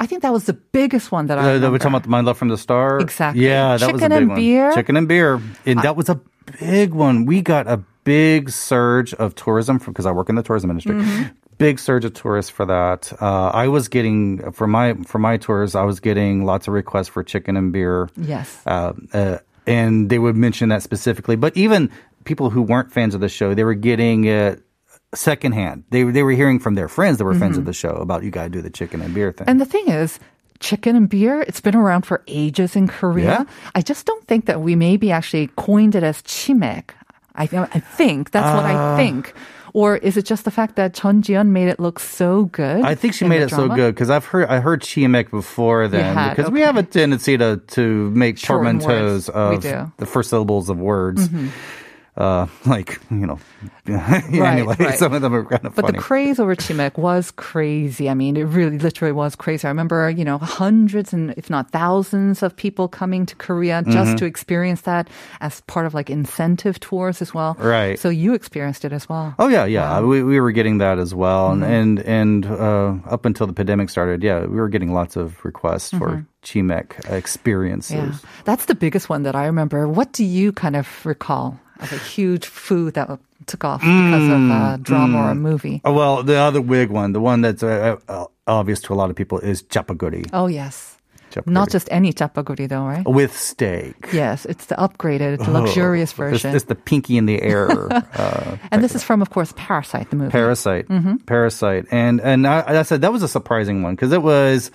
I 0.00 0.06
think 0.06 0.22
that 0.22 0.32
was 0.32 0.44
the 0.46 0.54
biggest 0.54 1.10
one 1.10 1.26
that 1.26 1.38
I 1.38 1.42
Uh, 1.42 1.58
that 1.58 1.70
we're 1.72 1.78
talking 1.78 1.96
about 1.98 2.06
My 2.06 2.20
Love 2.20 2.38
from 2.38 2.48
the 2.48 2.56
Star. 2.56 3.00
Exactly. 3.00 3.44
Yeah, 3.44 3.76
that 3.76 3.92
was 3.92 4.00
a 4.00 4.06
Chicken 4.06 4.10
big 4.10 4.18
and 4.18 4.28
one. 4.30 4.36
beer. 4.38 4.72
Chicken 4.72 4.96
and 4.96 5.08
beer, 5.08 5.42
and 5.66 5.82
that 5.82 5.96
was 5.96 6.08
a 6.08 6.20
big 6.60 6.94
one. 6.94 7.26
We 7.26 7.42
got 7.42 7.66
a 7.66 7.82
big 8.04 8.50
surge 8.50 9.12
of 9.14 9.34
tourism 9.34 9.78
because 9.78 10.06
I 10.06 10.12
work 10.12 10.28
in 10.30 10.36
the 10.36 10.42
tourism 10.46 10.70
industry. 10.70 10.94
Mm-hmm. 10.94 11.34
Big 11.58 11.80
surge 11.82 12.04
of 12.06 12.14
tourists 12.14 12.48
for 12.48 12.64
that. 12.66 13.12
Uh, 13.20 13.50
I 13.50 13.66
was 13.66 13.88
getting 13.90 14.38
for 14.52 14.70
my 14.70 14.94
for 15.04 15.18
my 15.18 15.36
tours. 15.36 15.74
I 15.74 15.82
was 15.82 15.98
getting 15.98 16.46
lots 16.46 16.68
of 16.68 16.74
requests 16.74 17.08
for 17.10 17.26
chicken 17.26 17.56
and 17.58 17.72
beer. 17.74 18.08
Yes. 18.16 18.62
uh, 18.66 18.92
uh, 19.12 19.38
and 19.66 20.08
they 20.08 20.20
would 20.22 20.36
mention 20.36 20.70
that 20.70 20.82
specifically. 20.86 21.34
But 21.34 21.56
even 21.58 21.90
people 22.24 22.50
who 22.54 22.62
weren't 22.62 22.92
fans 22.94 23.14
of 23.14 23.20
the 23.20 23.28
show, 23.28 23.52
they 23.52 23.64
were 23.64 23.74
getting 23.74 24.24
it 24.24 24.62
secondhand. 25.14 25.84
They 25.90 26.02
they 26.04 26.22
were 26.22 26.32
hearing 26.32 26.58
from 26.58 26.74
their 26.74 26.88
friends 26.88 27.18
that 27.18 27.24
were 27.24 27.34
friends 27.34 27.56
of 27.58 27.64
the 27.64 27.72
show 27.72 27.90
about 27.90 28.22
you 28.24 28.30
got 28.30 28.44
to 28.44 28.48
do 28.50 28.62
the 28.62 28.70
chicken 28.70 29.00
and 29.00 29.14
beer 29.14 29.32
thing. 29.32 29.44
Mm-hmm. 29.44 29.50
And 29.50 29.60
the 29.60 29.66
thing 29.66 29.88
is, 29.88 30.18
chicken 30.60 30.96
and 30.96 31.08
beer, 31.08 31.40
it's 31.42 31.60
been 31.60 31.76
around 31.76 32.02
for 32.02 32.22
ages 32.26 32.76
in 32.76 32.88
Korea. 32.88 33.24
Yeah? 33.24 33.44
I 33.74 33.80
just 33.82 34.06
don't 34.06 34.26
think 34.26 34.46
that 34.46 34.60
we 34.60 34.74
maybe 34.74 35.10
actually 35.10 35.48
coined 35.56 35.94
it 35.94 36.02
as 36.02 36.22
chimaek. 36.22 36.90
I, 37.34 37.44
I 37.44 37.80
think 37.80 38.32
that's 38.32 38.52
what 38.54 38.64
Uh. 38.64 38.94
I 38.94 38.96
think. 38.96 39.32
Or 39.74 39.96
is 39.96 40.16
it 40.16 40.24
just 40.24 40.44
the 40.44 40.50
fact 40.50 40.76
that 40.76 40.94
Chun 40.94 41.22
Jian 41.22 41.48
made 41.50 41.68
it 41.68 41.78
look 41.78 42.00
so 42.00 42.46
good? 42.46 42.82
I 42.82 42.94
think 42.94 43.14
she 43.14 43.26
made 43.26 43.42
it 43.42 43.50
so 43.50 43.68
good 43.68 43.94
because 43.94 44.10
I've 44.10 44.24
heard 44.24 44.48
I 44.48 44.60
heard 44.60 44.80
chimaek 44.82 45.30
before 45.30 45.86
then 45.88 46.14
had, 46.14 46.34
because 46.34 46.50
we 46.50 46.62
have 46.62 46.76
a 46.76 46.82
tendency 46.82 47.36
to 47.36 47.60
to 47.76 48.10
make 48.10 48.38
Shorten 48.38 48.80
portmanteaus. 48.80 49.28
Of. 49.28 49.62
Mm-hmm. 49.62 49.90
the 49.98 50.06
first 50.06 50.30
syllables 50.30 50.68
of 50.70 50.78
words. 50.80 51.28
Uh, 52.18 52.46
like 52.66 52.98
you 53.10 53.26
know, 53.26 53.38
anyway, 53.86 54.74
right. 54.78 54.98
some 54.98 55.14
of 55.14 55.22
them 55.22 55.32
are 55.34 55.44
kind 55.44 55.64
of 55.64 55.74
But 55.76 55.84
funny. 55.86 55.96
the 55.98 56.02
craze 56.02 56.40
over 56.40 56.56
chimaek 56.56 56.98
was 56.98 57.30
crazy. 57.30 58.10
I 58.10 58.14
mean, 58.14 58.36
it 58.36 58.42
really 58.42 58.76
literally 58.78 59.12
was 59.12 59.36
crazy. 59.36 59.66
I 59.66 59.70
remember, 59.70 60.10
you 60.10 60.24
know, 60.24 60.36
hundreds 60.38 61.12
and 61.12 61.32
if 61.36 61.48
not 61.48 61.70
thousands 61.70 62.42
of 62.42 62.56
people 62.56 62.88
coming 62.88 63.24
to 63.26 63.36
Korea 63.36 63.78
Mm-hmm. 63.82 63.92
just 63.92 64.18
to 64.18 64.24
experience 64.26 64.80
that 64.82 65.08
as 65.40 65.60
part 65.62 65.86
of 65.86 65.94
like 65.94 66.10
incentive 66.10 66.80
tours 66.80 67.22
as 67.22 67.32
well. 67.32 67.54
Right. 67.60 67.96
So 67.98 68.08
you 68.08 68.34
experienced 68.34 68.84
it 68.84 68.92
as 68.92 69.08
well. 69.08 69.34
Oh 69.38 69.46
yeah, 69.48 69.64
yeah. 69.64 70.00
We 70.00 70.22
we 70.24 70.40
were 70.40 70.50
getting 70.52 70.78
that 70.78 70.98
as 70.98 71.14
well, 71.14 71.50
Mm-hmm. 71.54 71.62
and 71.62 71.98
and, 72.00 72.44
and 72.44 72.46
uh, 72.46 72.94
up 73.08 73.24
until 73.26 73.46
the 73.46 73.52
pandemic 73.52 73.90
started, 73.90 74.24
yeah, 74.24 74.40
we 74.40 74.56
were 74.58 74.68
getting 74.68 74.92
lots 74.92 75.14
of 75.16 75.44
requests 75.44 75.90
for 75.96 76.26
chimaek 76.42 76.98
experiences. 77.10 77.94
Mm-hmm. 77.96 78.26
Yeah, 78.26 78.42
that's 78.44 78.64
the 78.66 78.74
biggest 78.74 79.08
one 79.08 79.22
that 79.22 79.36
I 79.36 79.46
remember. 79.46 79.86
What 79.86 80.12
do 80.12 80.24
you 80.24 80.50
kind 80.52 80.74
of 80.74 80.88
recall 81.06 81.60
as 81.80 81.92
a 81.92 81.98
huge 81.98 82.46
food 82.46 82.94
that 82.94 83.08
took 83.46 83.64
off 83.64 83.80
because 83.80 84.28
of 84.28 84.50
a 84.50 84.78
drama 84.82 85.18
or 85.18 85.30
a 85.30 85.34
movie? 85.34 85.80
Oh, 85.84 85.92
well, 85.92 86.22
the 86.22 86.36
other 86.36 86.60
wig 86.60 86.90
one, 86.90 87.12
the 87.12 87.20
one 87.20 87.40
that's 87.40 87.62
uh, 87.62 87.96
uh, 88.08 88.26
obvious 88.46 88.80
to 88.82 88.92
a 88.92 88.96
lot 88.96 89.10
of 89.10 89.16
people, 89.16 89.38
is 89.38 89.62
chapaguri. 89.64 90.28
Oh 90.32 90.46
yes, 90.48 90.96
Chapaguri. 91.30 91.46
not 91.52 91.70
just 91.70 91.88
any 91.90 92.12
chapaguri 92.12 92.68
though, 92.68 92.84
right? 92.84 93.06
with 93.06 93.36
steak. 93.36 93.94
Yes, 94.12 94.44
it's 94.46 94.66
the 94.66 94.74
upgraded, 94.76 95.46
luxurious 95.46 96.10
Oh, 96.18 96.24
It's, 96.24 96.42
version. 96.42 96.54
it's 96.56 96.64
the 96.66 96.74
pinky 96.74 97.16
in 97.16 97.26
the 97.26 97.40
air. 97.42 97.70
uh, 97.92 98.56
and 98.70 98.82
this 98.82 98.94
is 98.94 99.02
from, 99.02 99.22
of 99.22 99.30
course, 99.30 99.52
Parasite, 99.56 100.10
the 100.10 100.16
movie. 100.16 100.30
Parasite, 100.32 100.88
Mm-hmm. 100.88 101.16
Parasite, 101.26 101.86
and 101.90 102.20
and 102.20 102.46
I, 102.46 102.64
I 102.80 102.82
said 102.82 103.00
that 103.02 103.12
was 103.12 103.22
a 103.22 103.28
surprising 103.28 103.82
one 103.82 103.94
because 103.94 104.12
it 104.12 104.22
was. 104.22 104.70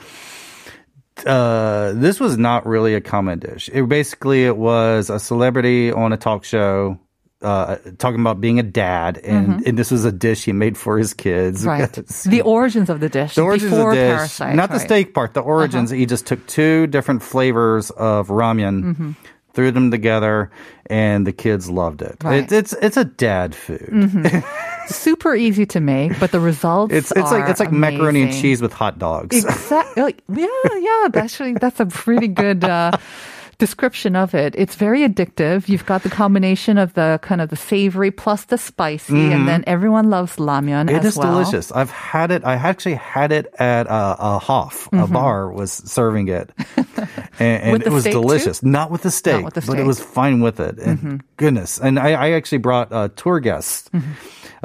Uh, 1.26 1.94
this 1.94 2.20
was 2.20 2.38
not 2.38 2.66
really 2.66 2.96
a 2.96 3.02
common 3.02 3.40
dish. 3.40 3.70
It 3.72 3.88
basically 3.88 4.46
it 4.46 4.58
was 4.58 5.10
a 5.10 5.20
celebrity 5.20 5.92
on 5.92 6.14
a 6.14 6.18
talk 6.18 6.44
show. 6.44 7.00
Uh, 7.42 7.76
talking 7.98 8.22
about 8.22 8.40
being 8.40 8.58
a 8.58 8.64
dad, 8.64 9.18
and, 9.18 9.68
and 9.68 9.78
this 9.78 9.92
was 9.92 10.06
a 10.06 10.14
dish 10.14 10.46
he 10.46 10.54
made 10.54 10.78
for 10.78 10.98
his 10.98 11.14
kids. 11.14 11.66
Mm-hmm. 11.66 11.68
right. 12.30 12.32
The 12.32 12.40
origins 12.42 12.90
of 12.90 13.02
the 13.02 13.10
dish 13.10 13.36
the 13.36 13.42
origins 13.42 13.72
before 13.72 13.92
of 13.92 13.98
the 13.98 14.02
dish, 14.02 14.16
Parasite. 14.16 14.56
not 14.56 14.70
the 14.70 14.76
right. 14.76 14.78
Uh-huh. 14.78 14.86
steak 14.86 15.14
part. 15.14 15.34
The 15.34 15.42
origins. 15.42 15.90
He 15.90 16.06
just 16.06 16.26
took 16.26 16.48
two 16.48 16.88
different 16.88 17.22
flavors 17.22 17.90
of 17.92 18.30
ramen, 18.30 18.84
Mm-hmm. 18.84 19.12
Threw 19.54 19.72
them 19.72 19.92
together, 19.92 20.52
and 20.88 21.26
the 21.26 21.32
kids 21.32 21.70
loved 21.70 22.02
it. 22.02 22.18
Right. 22.24 22.44
it 22.44 22.52
it's 22.52 22.74
it's 22.74 22.98
a 22.98 23.06
dad 23.06 23.56
food. 23.56 24.44
Super 24.88 25.36
easy 25.36 25.66
to 25.68 25.80
make, 25.80 26.20
but 26.20 26.32
the 26.32 26.40
results 26.40 26.94
It's 26.94 27.12
it's 27.12 27.32
like 27.32 27.50
it's 27.50 27.60
like 27.60 27.72
macaroni 27.72 28.24
and 28.24 28.34
cheese 28.34 28.62
with 28.62 28.74
hot 28.74 29.00
dogs. 29.00 29.44
Exactly. 29.44 30.16
Yeah, 30.28 30.48
yeah. 30.80 31.08
Actually, 31.14 31.54
that's 31.54 31.80
a 31.80 31.86
pretty 31.86 32.28
good 32.28 32.64
uh, 32.64 32.92
description 33.58 34.16
of 34.16 34.34
it. 34.34 34.56
It's 34.58 34.76
very 34.76 35.02
addictive. 35.08 35.68
You've 35.70 35.86
got 35.86 36.04
the 36.04 36.10
combination 36.10 36.78
of 36.78 36.94
the 36.94 37.20
kind 37.22 37.42
of 37.42 37.50
the 37.50 37.56
savory 37.56 38.12
plus 38.12 38.46
the 38.46 38.58
spicy, 38.58 39.32
and 39.32 39.48
then 39.48 39.64
everyone 39.68 40.10
loves 40.10 40.38
Mm-hmm. 40.38 40.90
It 40.90 41.06
is 41.06 41.18
well. 41.18 41.32
delicious. 41.32 41.72
I've 41.72 41.90
had 41.92 42.32
it. 42.32 42.44
I 42.46 42.54
actually 42.56 42.96
had 42.96 43.32
it 43.32 43.48
at 43.60 43.88
uh, 43.88 44.16
a 44.20 44.40
hof. 44.40 44.88
A 44.92 45.08
bar 45.08 45.52
was 45.52 45.72
serving 45.72 46.28
it, 46.28 46.52
and, 46.78 46.94
and 47.40 47.84
Mm-hmm. 47.84 47.88
It 47.88 47.92
was 47.92 48.04
steak, 48.04 48.14
too? 48.14 48.22
delicious. 48.22 48.64
Not 48.64 48.92
with 48.92 49.02
the 49.04 49.12
steak, 49.12 49.44
with 49.46 49.54
the 49.56 49.62
but 49.62 49.74
it. 49.74 49.78
Mm-hmm. 49.80 49.88
was 49.88 50.00
fine 50.00 50.42
with 50.42 50.60
it. 50.60 50.78
And 50.80 51.24
goodness, 51.38 51.80
and 51.80 52.00
I, 52.00 52.12
I 52.14 52.32
actually 52.32 52.60
brought 52.60 52.92
uh, 52.92 53.10
tour 53.16 53.40
guests. 53.40 53.90
Mm-hmm. 53.90 54.12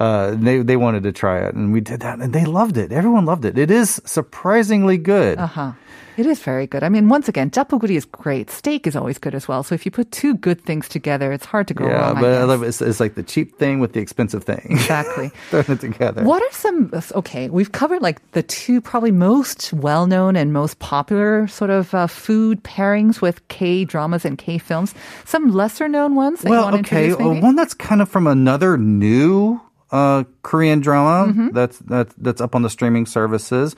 Uh, 0.01 0.31
they 0.39 0.59
they 0.63 0.77
wanted 0.77 1.03
to 1.03 1.13
try 1.13 1.41
it, 1.47 1.55
and 1.55 1.73
we 1.73 1.81
did 1.81 2.01
that, 2.01 2.21
and 2.21 2.33
they 2.33 2.45
loved 2.45 2.77
it. 2.77 2.93
Everyone 2.93 3.25
loved 3.25 3.45
it. 3.45 3.59
It 3.59 3.71
is 3.71 4.01
surprisingly 4.05 4.97
good. 4.99 5.39
Uh-huh. 5.39 5.73
It 6.19 6.27
is 6.27 6.41
very 6.41 6.67
good. 6.67 6.83
I 6.83 6.89
mean, 6.89 7.09
once 7.09 7.29
again, 7.29 7.49
japuguri 7.49 7.95
is 7.95 8.05
great. 8.05 8.51
Steak 8.51 8.89
is 8.89 8.97
always 8.97 9.19
good 9.19 9.37
as 9.37 9.47
well. 9.47 9.63
So 9.63 9.77
if 9.77 9.87
you 9.87 9.93
put 9.93 10.11
two 10.11 10.35
good 10.35 10.61
things 10.61 10.89
together, 10.89 11.31
it's 11.31 11.47
hard 11.47 11.69
to 11.69 11.75
go 11.75 11.87
yeah, 11.87 11.93
wrong. 11.93 12.17
Yeah, 12.17 12.21
but 12.21 12.33
I 12.35 12.43
love 12.43 12.65
it. 12.65 12.67
It's, 12.67 12.83
it's 12.83 12.99
like 12.99 13.15
the 13.15 13.23
cheap 13.23 13.57
thing 13.57 13.79
with 13.79 13.93
the 13.93 14.01
expensive 14.01 14.43
thing. 14.43 14.67
Exactly. 14.69 15.31
Throwing 15.51 15.67
it 15.69 15.81
together. 15.81 16.25
What 16.25 16.43
are 16.43 16.51
some, 16.51 16.91
okay, 17.15 17.49
we've 17.49 17.71
covered 17.71 18.03
like 18.03 18.19
the 18.33 18.43
two 18.43 18.81
probably 18.81 19.13
most 19.13 19.73
well 19.73 20.09
known 20.09 20.35
and 20.35 20.53
most 20.53 20.81
popular 20.81 21.47
sort 21.47 21.71
of 21.71 21.95
uh, 21.95 22.09
food 22.09 22.65
pairings 22.65 23.21
with 23.21 23.47
K 23.47 23.85
dramas 23.85 24.25
and 24.25 24.37
K 24.37 24.59
films. 24.59 24.97
Some 25.25 25.53
lesser 25.53 25.87
known 25.87 26.17
ones 26.17 26.43
Well, 26.43 26.75
okay, 26.79 27.13
uh, 27.13 27.29
one 27.29 27.55
that's 27.55 27.75
kind 27.75 28.03
of 28.03 28.09
from 28.09 28.27
another 28.27 28.77
new 28.77 29.61
uh, 29.91 30.25
Korean 30.43 30.81
drama 30.81 31.33
Mm-hmm. 31.33 31.49
that's 31.55 31.79
that's 31.79 32.15
that's 32.19 32.41
up 32.41 32.55
on 32.55 32.63
the 32.63 32.71
streaming 32.71 33.07
services 33.07 33.75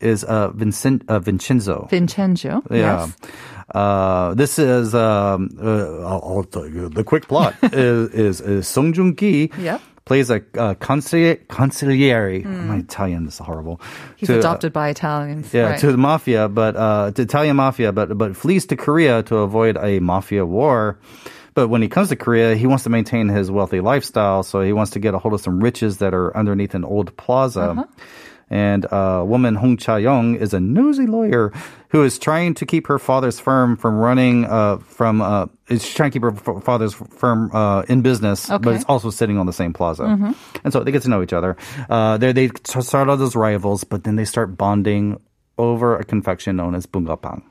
is 0.00 0.24
uh, 0.24 0.48
Vincent 0.50 1.02
uh, 1.08 1.18
Vincenzo. 1.18 1.86
Vincenzo. 1.90 2.62
Yeah. 2.70 3.06
Yes. 3.06 3.16
Uh, 3.74 4.34
this 4.34 4.58
is 4.58 4.94
um, 4.94 5.48
uh, 5.60 6.00
I'll, 6.04 6.22
I'll 6.24 6.44
tell 6.44 6.66
you 6.68 6.88
the 6.90 7.02
quick 7.04 7.26
plot 7.28 7.54
is 7.62 8.10
is, 8.12 8.40
is 8.40 8.68
Song 8.68 8.92
Joong 8.92 9.16
Ki 9.16 9.50
Yep. 9.58 9.80
plays 10.04 10.28
a 10.30 10.36
uh, 10.58 10.74
consigliere. 10.74 11.40
consigliere. 11.48 12.44
My 12.44 12.76
Italian 12.84 13.26
is 13.26 13.38
horrible. 13.38 13.80
He's 14.16 14.28
To, 14.28 14.34
uh, 14.36 14.38
adopted 14.38 14.72
by 14.72 14.90
Italians. 14.90 15.52
yeah, 15.54 15.70
right. 15.70 15.80
to 15.80 15.90
the 15.92 15.96
mafia, 15.98 16.48
but 16.48 16.76
uh, 16.76 17.10
to 17.12 17.22
Italian 17.22 17.56
mafia, 17.56 17.90
but 17.90 18.16
but 18.18 18.36
flees 18.36 18.66
to 18.66 18.76
Korea 18.76 19.22
to 19.24 19.38
avoid 19.38 19.78
a 19.78 19.98
mafia 20.00 20.44
war. 20.44 20.98
But 21.54 21.68
when 21.68 21.82
he 21.82 21.88
comes 21.88 22.08
to 22.08 22.16
Korea, 22.16 22.56
he 22.56 22.66
wants 22.66 22.84
to 22.84 22.90
maintain 22.90 23.28
his 23.28 23.50
wealthy 23.50 23.80
lifestyle, 23.80 24.42
so 24.42 24.60
he 24.60 24.72
wants 24.72 24.92
to 24.92 24.98
get 24.98 25.14
a 25.14 25.18
hold 25.18 25.34
of 25.34 25.40
some 25.40 25.60
riches 25.60 25.98
that 25.98 26.12
are 26.12 26.36
underneath 26.36 26.74
an 26.74 26.84
old 26.84 27.16
plaza. 27.16 27.60
Uh-huh. 27.60 27.84
And 28.50 28.84
uh, 28.92 29.24
woman 29.26 29.54
Hong 29.54 29.78
Cha 29.78 29.96
Young 29.96 30.34
is 30.36 30.52
a 30.52 30.60
nosy 30.60 31.06
lawyer 31.06 31.50
who 31.88 32.02
is 32.04 32.18
trying 32.18 32.54
to 32.54 32.66
keep 32.66 32.88
her 32.88 32.98
father's 32.98 33.40
firm 33.40 33.76
from 33.76 33.96
running 33.96 34.44
uh, 34.44 34.78
from. 34.78 35.22
Uh, 35.22 35.46
is 35.68 35.88
trying 35.88 36.10
to 36.10 36.12
keep 36.12 36.22
her 36.22 36.34
f- 36.34 36.62
father's 36.62 36.92
firm 36.92 37.50
uh, 37.54 37.82
in 37.88 38.02
business, 38.02 38.46
but 38.46 38.56
Okay. 38.56 38.68
Mm-hmm. 38.68 38.76
it's 38.76 38.84
also 38.84 39.08
sitting 39.08 39.38
on 39.38 39.46
the 39.46 39.52
same 39.52 39.72
plaza. 39.72 40.04
And 40.62 40.72
so 40.74 40.84
they 40.84 40.92
get 40.92 41.02
to 41.02 41.08
know 41.08 41.22
each 41.22 41.32
other. 41.32 41.56
Uh, 41.88 42.18
they 42.18 42.32
they 42.32 42.50
start 42.64 43.08
out 43.08 43.18
as 43.20 43.34
rivals, 43.34 43.82
but 43.84 44.04
then 44.04 44.16
they 44.16 44.26
start 44.26 44.58
bonding 44.58 45.18
over 45.56 45.96
a 45.96 46.04
confection 46.04 46.56
known 46.56 46.74
as 46.74 46.84
bungeoppang. 46.84 47.42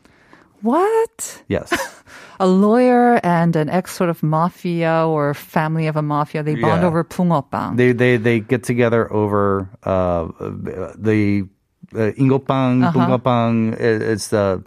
What? 0.62 1.42
Yes 1.48 1.72
a 2.44 2.48
lawyer 2.48 3.24
and 3.24 3.56
an 3.56 3.70
ex 3.70 3.96
sort 3.96 4.10
of 4.12 4.22
mafia 4.22 5.08
or 5.08 5.34
family 5.34 5.88
of 5.88 5.96
a 5.96 6.02
mafia. 6.02 6.44
They 6.44 6.56
bond 6.56 6.82
yeah. 6.84 6.88
over 6.88 7.04
bungeoppang. 7.08 7.78
They 7.78 7.94
they 7.96 8.18
they 8.18 8.44
get 8.44 8.68
together 8.68 9.08
over 9.08 9.72
uh, 9.84 10.28
the 11.00 11.48
uh, 11.96 12.12
ingopang, 12.20 12.84
uh-huh. 12.84 12.92
bungeoppang. 12.92 13.80
It, 13.80 14.02
it's 14.04 14.28
the 14.28 14.62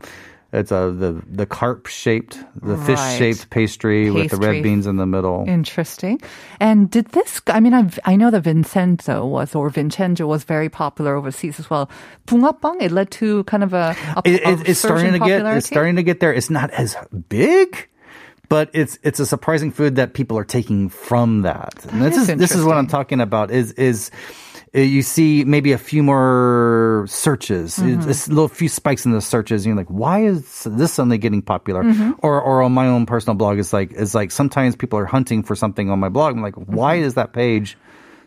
it's 0.56 0.72
a 0.72 0.90
the 0.90 1.22
the 1.28 1.46
carp 1.46 1.86
shaped, 1.86 2.38
the 2.60 2.74
right. 2.74 2.86
fish 2.86 3.18
shaped 3.18 3.50
pastry, 3.50 4.06
pastry, 4.06 4.10
with 4.10 4.30
the 4.30 4.38
red 4.38 4.62
beans 4.62 4.86
in 4.86 4.96
the 4.96 5.06
middle. 5.06 5.44
Interesting. 5.46 6.20
And 6.60 6.90
did 6.90 7.06
this? 7.08 7.40
I 7.46 7.60
mean, 7.60 7.74
I 7.74 7.90
i 8.04 8.16
know 8.16 8.30
that 8.30 8.40
Vincenzo 8.40 9.26
was 9.26 9.54
or 9.54 9.68
Vincenzo 9.70 10.26
was 10.26 10.44
very 10.44 10.68
popular 10.68 11.14
overseas 11.14 11.60
as 11.60 11.68
well. 11.68 11.90
Bungeoppang 12.26 12.80
it 12.80 12.90
led 12.90 13.10
to 13.12 13.44
kind 13.44 13.62
of 13.62 13.74
a, 13.74 13.94
a 14.16 14.22
it, 14.24 14.68
it's 14.68 14.80
starting 14.80 15.12
to 15.12 15.18
get 15.18 15.44
it's 15.44 15.66
starting 15.66 15.96
to 15.96 16.02
get 16.02 16.20
there. 16.20 16.32
It's 16.32 16.50
not 16.50 16.70
as 16.70 16.96
big 17.28 17.88
but 18.48 18.70
it's 18.72 18.98
it's 19.02 19.20
a 19.20 19.26
surprising 19.26 19.70
food 19.70 19.96
that 19.96 20.14
people 20.14 20.38
are 20.38 20.44
taking 20.44 20.88
from 20.88 21.42
that. 21.42 21.74
that 21.74 21.92
and 21.92 22.02
this 22.02 22.16
is, 22.16 22.28
is 22.28 22.38
this 22.38 22.54
is 22.54 22.64
what 22.64 22.76
I'm 22.76 22.86
talking 22.86 23.20
about. 23.20 23.50
Is 23.50 23.72
is 23.72 24.10
you 24.74 25.02
see 25.02 25.44
maybe 25.44 25.72
a 25.72 25.78
few 25.78 26.02
more 26.02 27.06
searches, 27.08 27.78
Mm-hmm. 27.78 28.10
A 28.10 28.34
little 28.34 28.48
few 28.48 28.68
spikes 28.68 29.04
in 29.06 29.12
the 29.12 29.20
searches. 29.20 29.64
And 29.64 29.70
you're 29.70 29.76
like, 29.76 29.88
why 29.88 30.24
is 30.24 30.64
this 30.64 30.92
suddenly 30.94 31.18
getting 31.18 31.42
popular? 31.42 31.82
Mm-hmm. 31.82 32.12
Or 32.22 32.40
or 32.40 32.62
on 32.62 32.72
my 32.72 32.86
own 32.86 33.06
personal 33.06 33.36
blog, 33.36 33.58
it's 33.58 33.72
like 33.72 33.92
it's 33.92 34.14
like 34.14 34.30
sometimes 34.30 34.76
people 34.76 34.98
are 34.98 35.06
hunting 35.06 35.42
for 35.42 35.54
something 35.56 35.90
on 35.90 35.98
my 35.98 36.08
blog. 36.08 36.34
I'm 36.34 36.42
like, 36.42 36.56
why 36.56 36.96
Mm-hmm. 36.96 37.04
is 37.06 37.14
that 37.14 37.32
page 37.32 37.76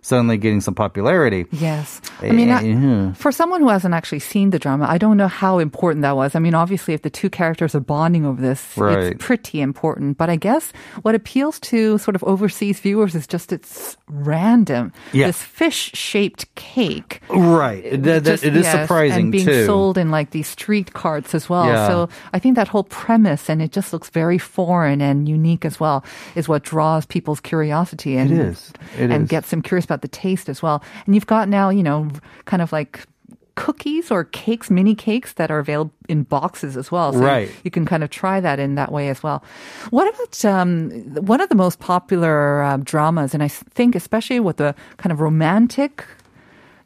suddenly 0.01 0.37
getting 0.37 0.61
some 0.61 0.75
popularity? 0.75 1.45
Yes. 1.51 2.01
I 2.21 2.31
mean, 2.31 2.49
I- 2.49 2.61
Yeah. 2.61 3.13
for 3.13 3.31
someone 3.31 3.61
who 3.61 3.69
hasn't 3.69 3.93
actually 3.93 4.19
seen 4.19 4.49
the 4.51 4.59
drama, 4.59 4.85
I 4.89 4.97
don't 4.97 5.17
know 5.17 5.27
how 5.27 5.59
important 5.59 6.01
that 6.03 6.15
was. 6.15 6.35
I 6.35 6.39
mean, 6.39 6.53
obviously, 6.55 6.93
if 6.93 7.01
the 7.01 7.09
two 7.09 7.29
characters 7.29 7.75
are 7.75 7.79
bonding 7.79 8.25
over 8.25 8.41
this, 8.41 8.61
Right. 8.77 8.97
it's 9.13 9.25
pretty 9.25 9.61
important. 9.61 10.17
But 10.17 10.29
I 10.29 10.35
guess 10.35 10.71
what 11.01 11.15
appeals 11.15 11.59
to 11.71 11.97
sort 11.97 12.15
of 12.15 12.23
overseas 12.23 12.79
viewers 12.79 13.15
is 13.15 13.27
just 13.27 13.51
it's 13.51 13.97
random. 14.07 14.91
Yeah. 15.11 15.27
This 15.27 15.41
fish 15.41 15.91
shaped 15.93 16.53
cake. 16.55 17.21
Right. 17.29 17.83
That- 17.91 18.03
that- 18.03 18.23
Just- 18.23 18.43
it 18.43 18.55
is 18.55 18.63
yes, 18.65 18.71
surprising 18.87 19.23
and 19.23 19.31
being 19.31 19.45
too. 19.45 19.65
sold 19.65 19.97
in 19.97 20.11
like 20.11 20.31
these 20.31 20.47
street 20.47 20.93
carts 20.93 21.33
as 21.35 21.49
well. 21.49 21.65
Yeah. 21.65 21.87
So 21.87 22.09
I 22.33 22.39
think 22.39 22.55
that 22.55 22.67
whole 22.67 22.83
premise 22.83 23.49
and 23.49 23.61
it 23.61 23.71
just 23.71 23.93
looks 23.93 24.09
very 24.09 24.37
foreign 24.37 25.01
and 25.01 25.27
unique 25.27 25.65
as 25.65 25.79
well 25.79 26.03
is 26.35 26.47
what 26.47 26.63
draws 26.63 27.05
people's 27.05 27.39
curiosity 27.39 28.17
and 28.17 28.31
It 28.31 28.39
is. 28.39 28.71
It 28.97 29.09
and 29.11 29.23
is. 29.23 29.29
gets 29.29 29.49
them 29.49 29.61
curious 29.61 29.85
about 29.89 30.01
the 30.01 30.07
taste 30.07 30.49
as 30.49 30.61
well. 30.61 30.83
And 31.05 31.15
you've 31.15 31.27
got 31.27 31.49
now 31.49 31.69
you 31.69 31.83
know 31.83 32.09
kind 32.45 32.61
of 32.61 32.71
like 32.71 33.05
cookies 33.59 34.09
or 34.09 34.23
cakes, 34.23 34.69
mini 34.69 34.95
cakes 34.95 35.33
that 35.33 35.51
are 35.51 35.59
available 35.59 35.91
in 36.07 36.23
boxes 36.23 36.77
as 36.77 36.91
well. 36.93 37.11
So 37.11 37.19
Right. 37.19 37.51
You 37.65 37.69
can 37.69 37.85
kind 37.85 38.05
of 38.05 38.09
try 38.09 38.39
that 38.39 38.57
in 38.57 38.75
that 38.75 38.89
way 38.89 39.09
as 39.09 39.21
well. 39.21 39.43
What 39.89 40.07
about 40.13 40.45
um, 40.45 40.91
one 41.25 41.41
of 41.41 41.49
the 41.49 41.55
most 41.55 41.79
popular 41.79 42.63
uh, 42.63 42.77
dramas, 42.77 43.33
and 43.33 43.43
I 43.43 43.49
think 43.49 43.95
especially 43.95 44.39
with 44.39 44.57
the 44.57 44.73
kind 44.95 45.11
of 45.11 45.19
romantic 45.19 46.05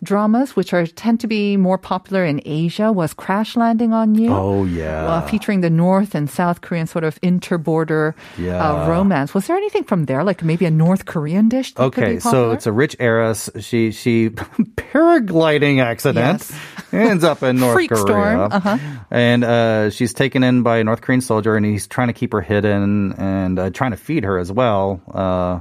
dramas, 0.03 0.55
which 0.55 0.74
are 0.74 0.86
tend 0.86 1.19
to 1.22 1.27
be 1.27 1.57
more 1.57 1.77
popular 1.77 2.24
in 2.25 2.41
Asia, 2.45 2.91
was 2.91 3.13
Crash 3.13 3.55
Landing 3.55 3.93
on 3.93 4.15
You. 4.15 4.29
Oh 4.31 4.65
yeah. 4.65 5.05
Uh, 5.07 5.22
featuring 5.27 5.62
the 5.62 5.69
North 5.69 6.13
and 6.15 6.29
South 6.29 6.62
Korean 6.62 6.86
sort 6.88 7.03
of 7.03 7.17
inter-border 7.22 8.15
Yeah. 8.38 8.60
uh, 8.60 8.88
romance. 8.89 9.33
Was 9.33 9.48
there 9.48 9.55
anything 9.57 9.83
from 9.83 10.05
there, 10.05 10.24
like 10.24 10.43
maybe 10.43 10.65
a 10.65 10.72
North 10.72 11.05
Korean 11.05 11.50
dish? 11.50 11.74
That 11.74 11.93
could 11.93 12.03
Okay, 12.03 12.19
so 12.19 12.51
it's 12.51 12.67
a 12.67 12.72
rich 12.72 12.95
heiress. 13.00 13.50
She 13.60 13.91
she 13.91 14.29
paragliding 14.93 15.81
accident 15.81 16.39
Yes. 16.50 16.60
ends 16.93 17.24
up 17.24 17.41
in 17.43 17.57
North 17.57 17.74
Freak 17.74 17.89
Korea, 17.89 18.03
storm, 18.05 18.51
uh-huh. 18.51 18.77
and 19.10 19.43
uh, 19.43 19.89
she's 19.89 20.13
taken 20.13 20.43
in 20.43 20.62
by 20.63 20.77
a 20.77 20.83
North 20.83 21.01
Korean 21.01 21.22
soldier, 21.22 21.55
and 21.55 21.65
he's 21.65 21.88
trying 21.88 22.07
to 22.07 22.13
keep 22.13 22.31
her 22.33 22.41
hidden 22.41 23.13
and 23.13 23.57
uh, 23.60 23.69
trying 23.72 23.91
to 23.91 23.98
feed 23.98 24.24
her 24.24 24.38
as 24.38 24.51
well. 24.51 25.01
Uh, 25.12 25.60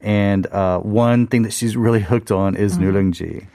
and 0.00 0.46
uh, 0.46 0.78
one 0.78 1.26
thing 1.26 1.42
that 1.42 1.52
she's 1.52 1.76
really 1.76 2.00
hooked 2.00 2.30
on 2.30 2.54
is 2.54 2.78
Mm. 2.78 2.82
nurungji. 2.92 3.46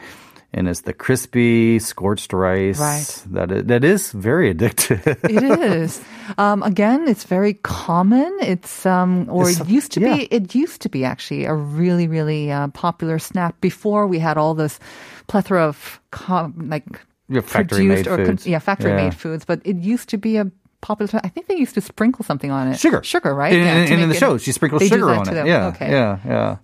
And 0.55 0.69
it's 0.69 0.81
the 0.81 0.93
crispy 0.93 1.79
scorched 1.79 2.31
rice 2.31 2.79
Right. 2.79 3.23
that 3.33 3.51
is, 3.51 3.63
that 3.65 3.83
is 3.83 4.11
very 4.11 4.53
addictive. 4.53 5.01
It 5.29 5.43
is. 5.59 5.99
Um, 6.37 6.61
again, 6.61 7.07
it's 7.07 7.23
very 7.23 7.55
common. 7.63 8.29
It's 8.39 8.85
um, 8.85 9.25
or 9.29 9.49
It's- 9.49 9.61
it 9.61 9.67
used 9.67 9.91
to 9.93 9.99
yeah. 10.01 10.15
be. 10.17 10.23
It 10.29 10.53
used 10.53 10.81
to 10.83 10.89
be 10.89 11.03
actually 11.05 11.45
a 11.45 11.53
really, 11.55 12.07
really 12.07 12.51
uh, 12.51 12.67
popular 12.69 13.17
snack 13.19 13.59
before 13.61 14.05
we 14.05 14.19
had 14.19 14.37
all 14.37 14.53
this 14.53 14.79
plethora 15.27 15.65
of 15.67 15.99
com- 16.11 16.69
like 16.69 16.85
Yeah, 17.29 17.41
factory-made 17.41 18.05
produced 18.05 18.19
or 18.19 18.25
foods. 18.25 18.45
yeah, 18.45 18.59
factory 18.59 18.91
Yeah. 18.91 19.03
made 19.09 19.15
foods. 19.15 19.45
But 19.45 19.59
it 19.65 19.77
used 19.77 20.09
to 20.09 20.17
be 20.17 20.37
a 20.37 20.45
popular. 20.83 21.09
I 21.23 21.29
think 21.29 21.47
they 21.47 21.55
used 21.57 21.73
to 21.73 21.81
sprinkle 21.81 22.23
something 22.23 22.51
on 22.51 22.67
it. 22.67 22.79
Sugar, 22.79 23.01
sugar, 23.01 23.33
right? 23.33 23.53
And, 23.53 23.63
Yeah, 23.65 23.85
to 23.87 23.93
and 23.93 24.01
in 24.03 24.09
the 24.09 24.15
show, 24.15 24.37
she 24.37 24.51
sprinkles 24.51 24.85
sugar 24.87 25.09
on 25.09 25.27
it. 25.27 25.33
them. 25.33 25.47
Yeah, 25.47 25.67
Okay. 25.69 25.89
yeah, 25.89 26.19
yeah. 26.23 26.57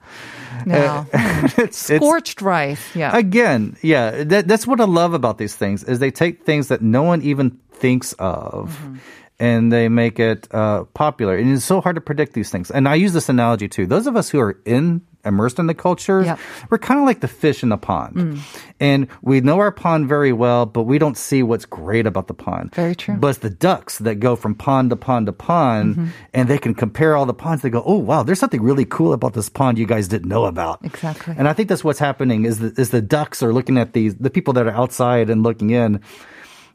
No. 0.66 1.08
it's, 1.58 1.90
it's 1.90 2.04
Scorched 2.06 2.42
rice. 2.42 2.96
Yeah. 2.96 3.16
again, 3.18 3.78
yeah, 3.82 4.24
that, 4.26 4.48
that's 4.48 4.68
what 4.68 4.80
I 4.80 4.86
love 4.86 5.14
about 5.16 5.38
these 5.40 5.56
things 5.56 5.84
is 5.84 5.98
they 6.00 6.12
take 6.12 6.44
things 6.46 6.68
that 6.68 6.82
no 6.82 7.02
one 7.04 7.22
even 7.24 7.58
thinks 7.72 8.14
of. 8.20 8.70
Mm-hmm. 8.70 8.96
And 9.42 9.72
they 9.72 9.88
make 9.88 10.20
it 10.20 10.50
uh, 10.52 10.84
popular, 10.94 11.38
and 11.38 11.50
it's 11.54 11.64
so 11.64 11.80
hard 11.80 11.96
to 11.96 12.02
predict 12.02 12.34
these 12.34 12.50
things. 12.52 12.70
And 12.70 12.90
I 12.90 12.96
use 12.96 13.14
this 13.14 13.30
analogy 13.30 13.70
too. 13.70 13.86
Those 13.88 14.06
of 14.06 14.18
us 14.18 14.30
who 14.30 14.38
are 14.42 14.60
in 14.66 15.00
immersed 15.26 15.60
in 15.60 15.68
the 15.68 15.74
culture, 15.74 16.22
Yep. 16.24 16.40
we're 16.70 16.78
kind 16.78 17.00
of 17.00 17.06
like 17.06 17.20
the 17.20 17.28
fish 17.28 17.62
in 17.64 17.70
the 17.70 17.78
pond, 17.78 18.16
Mm. 18.16 18.40
and 18.80 19.08
we 19.22 19.42
know 19.42 19.60
our 19.60 19.72
pond 19.72 20.08
very 20.08 20.32
well, 20.32 20.66
but 20.66 20.84
we 20.84 20.98
don't 20.98 21.18
see 21.18 21.44
what's 21.44 21.66
great 21.66 22.08
about 22.08 22.28
the 22.28 22.34
pond. 22.34 22.74
Very 22.74 22.96
true. 22.96 23.16
But 23.20 23.28
it's 23.30 23.40
the 23.40 23.50
ducks 23.50 23.98
that 24.00 24.16
go 24.16 24.36
from 24.36 24.56
pond 24.56 24.90
to 24.92 24.96
pond 24.96 25.26
to 25.26 25.34
pond, 25.34 25.96
Mm-hmm. 25.96 26.06
and 26.34 26.48
they 26.48 26.58
can 26.58 26.74
compare 26.74 27.16
all 27.18 27.26
the 27.26 27.34
ponds. 27.34 27.62
They 27.64 27.70
go, 27.70 27.84
"Oh 27.86 27.98
wow, 27.98 28.24
there's 28.24 28.40
something 28.40 28.62
really 28.62 28.86
cool 28.86 29.12
about 29.14 29.34
this 29.34 29.50
pond 29.50 29.78
you 29.78 29.86
guys 29.86 30.08
didn't 30.08 30.30
know 30.30 30.46
about." 30.46 30.80
Exactly. 30.84 31.36
And 31.38 31.48
I 31.48 31.54
think 31.54 31.68
that's 31.70 31.84
what's 31.84 32.00
happening 32.00 32.46
is 32.46 32.60
the, 32.60 32.74
is 32.80 32.90
the 32.92 33.02
ducks 33.02 33.44
are 33.44 33.52
looking 33.54 33.78
at 33.78 33.94
these 33.94 34.16
the 34.16 34.30
people 34.30 34.54
that 34.54 34.66
are 34.68 34.72
outside 34.72 35.30
and 35.30 35.44
looking 35.44 35.70
in. 35.72 36.00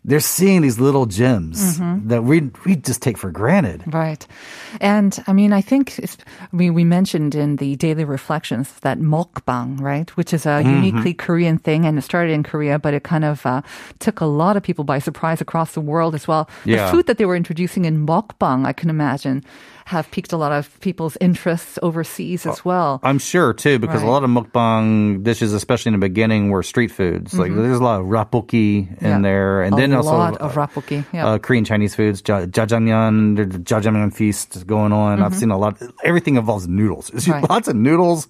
They're 0.04 0.20
seeing 0.20 0.60
these 0.62 0.78
little 0.78 1.06
gems 1.06 1.78
Mm-hmm. 1.78 2.08
that 2.08 2.24
we 2.24 2.50
we 2.66 2.76
just 2.76 3.00
take 3.00 3.16
for 3.16 3.30
granted. 3.30 3.82
Right. 3.86 4.26
And 4.80 5.16
I 5.26 5.32
mean, 5.32 5.52
I 5.52 5.60
think 5.62 5.98
it's, 5.98 6.16
we, 6.52 6.68
we 6.70 6.84
mentioned 6.84 7.34
in 7.34 7.56
the 7.56 7.76
daily 7.76 8.04
reflections 8.04 8.68
that 8.80 8.98
mukbang, 8.98 9.80
right, 9.80 10.10
which 10.16 10.32
is 10.34 10.46
a 10.46 10.62
uniquely 10.62 11.14
Korean 11.14 11.58
thing 11.58 11.86
and 11.86 11.98
it 11.98 12.02
started 12.02 12.32
in 12.32 12.42
Korea, 12.42 12.78
but 12.78 12.92
it 12.92 13.02
kind 13.02 13.24
of 13.24 13.46
uh, 13.46 13.62
took 13.98 14.20
a 14.20 14.26
lot 14.26 14.56
of 14.56 14.62
people 14.62 14.84
by 14.84 14.98
surprise 14.98 15.40
across 15.40 15.72
the 15.72 15.80
world 15.80 16.14
as 16.14 16.28
well. 16.28 16.48
Yeah. 16.64 16.86
The 16.86 16.92
food 16.92 17.06
that 17.06 17.18
they 17.18 17.24
were 17.24 17.36
introducing 17.36 17.84
in 17.84 18.06
mukbang, 18.06 18.66
I 18.66 18.72
can 18.72 18.90
imagine, 18.90 19.42
have 19.86 20.10
piqued 20.10 20.32
a 20.32 20.36
lot 20.38 20.50
of 20.50 20.80
people's 20.80 21.16
interests 21.20 21.78
overseas 21.82 22.46
as 22.46 22.64
well. 22.64 23.00
I'm 23.02 23.18
sure 23.18 23.52
too, 23.52 23.78
because 23.78 24.02
a 24.02 24.06
lot 24.06 24.24
of 24.24 24.30
mukbang 24.30 25.22
dishes, 25.22 25.52
especially 25.52 25.90
in 25.92 26.00
the 26.00 26.06
beginning, 26.08 26.48
were 26.50 26.62
street 26.62 26.90
foods. 26.90 27.34
Like 27.38 27.54
there's 27.54 27.78
a 27.78 27.82
lot 27.84 28.00
of 28.00 28.06
rabokki 28.06 28.88
in 28.88 28.96
Mm-hmm. 28.96 29.04
Yeah. 29.06 29.18
there, 29.20 29.62
and 29.62 29.74
A 29.74 29.76
then 29.76 29.92
also 29.92 30.10
a 30.10 30.16
lot 30.16 30.36
of 30.38 30.54
rabokki, 30.54 31.04
yeah. 31.12 31.26
uh, 31.26 31.38
Korean 31.38 31.64
Chinese 31.64 31.94
foods, 31.94 32.22
ja- 32.26 32.46
jjajangmyeon, 32.46 33.36
there's 33.36 33.48
the 33.50 33.58
jjajangmyeon 33.58 34.14
feast 34.14 34.66
going 34.66 34.92
on. 34.92 35.22
I've 35.22 35.34
seen 35.36 35.50
a 35.50 35.58
lot. 35.58 35.76
Everything 36.02 36.36
involves 36.36 36.66
noodles. 36.66 37.10
Mm-hmm. 37.14 37.30
Right. 37.32 37.50
lots 37.50 37.68
of 37.68 37.76
noodles, 37.76 38.26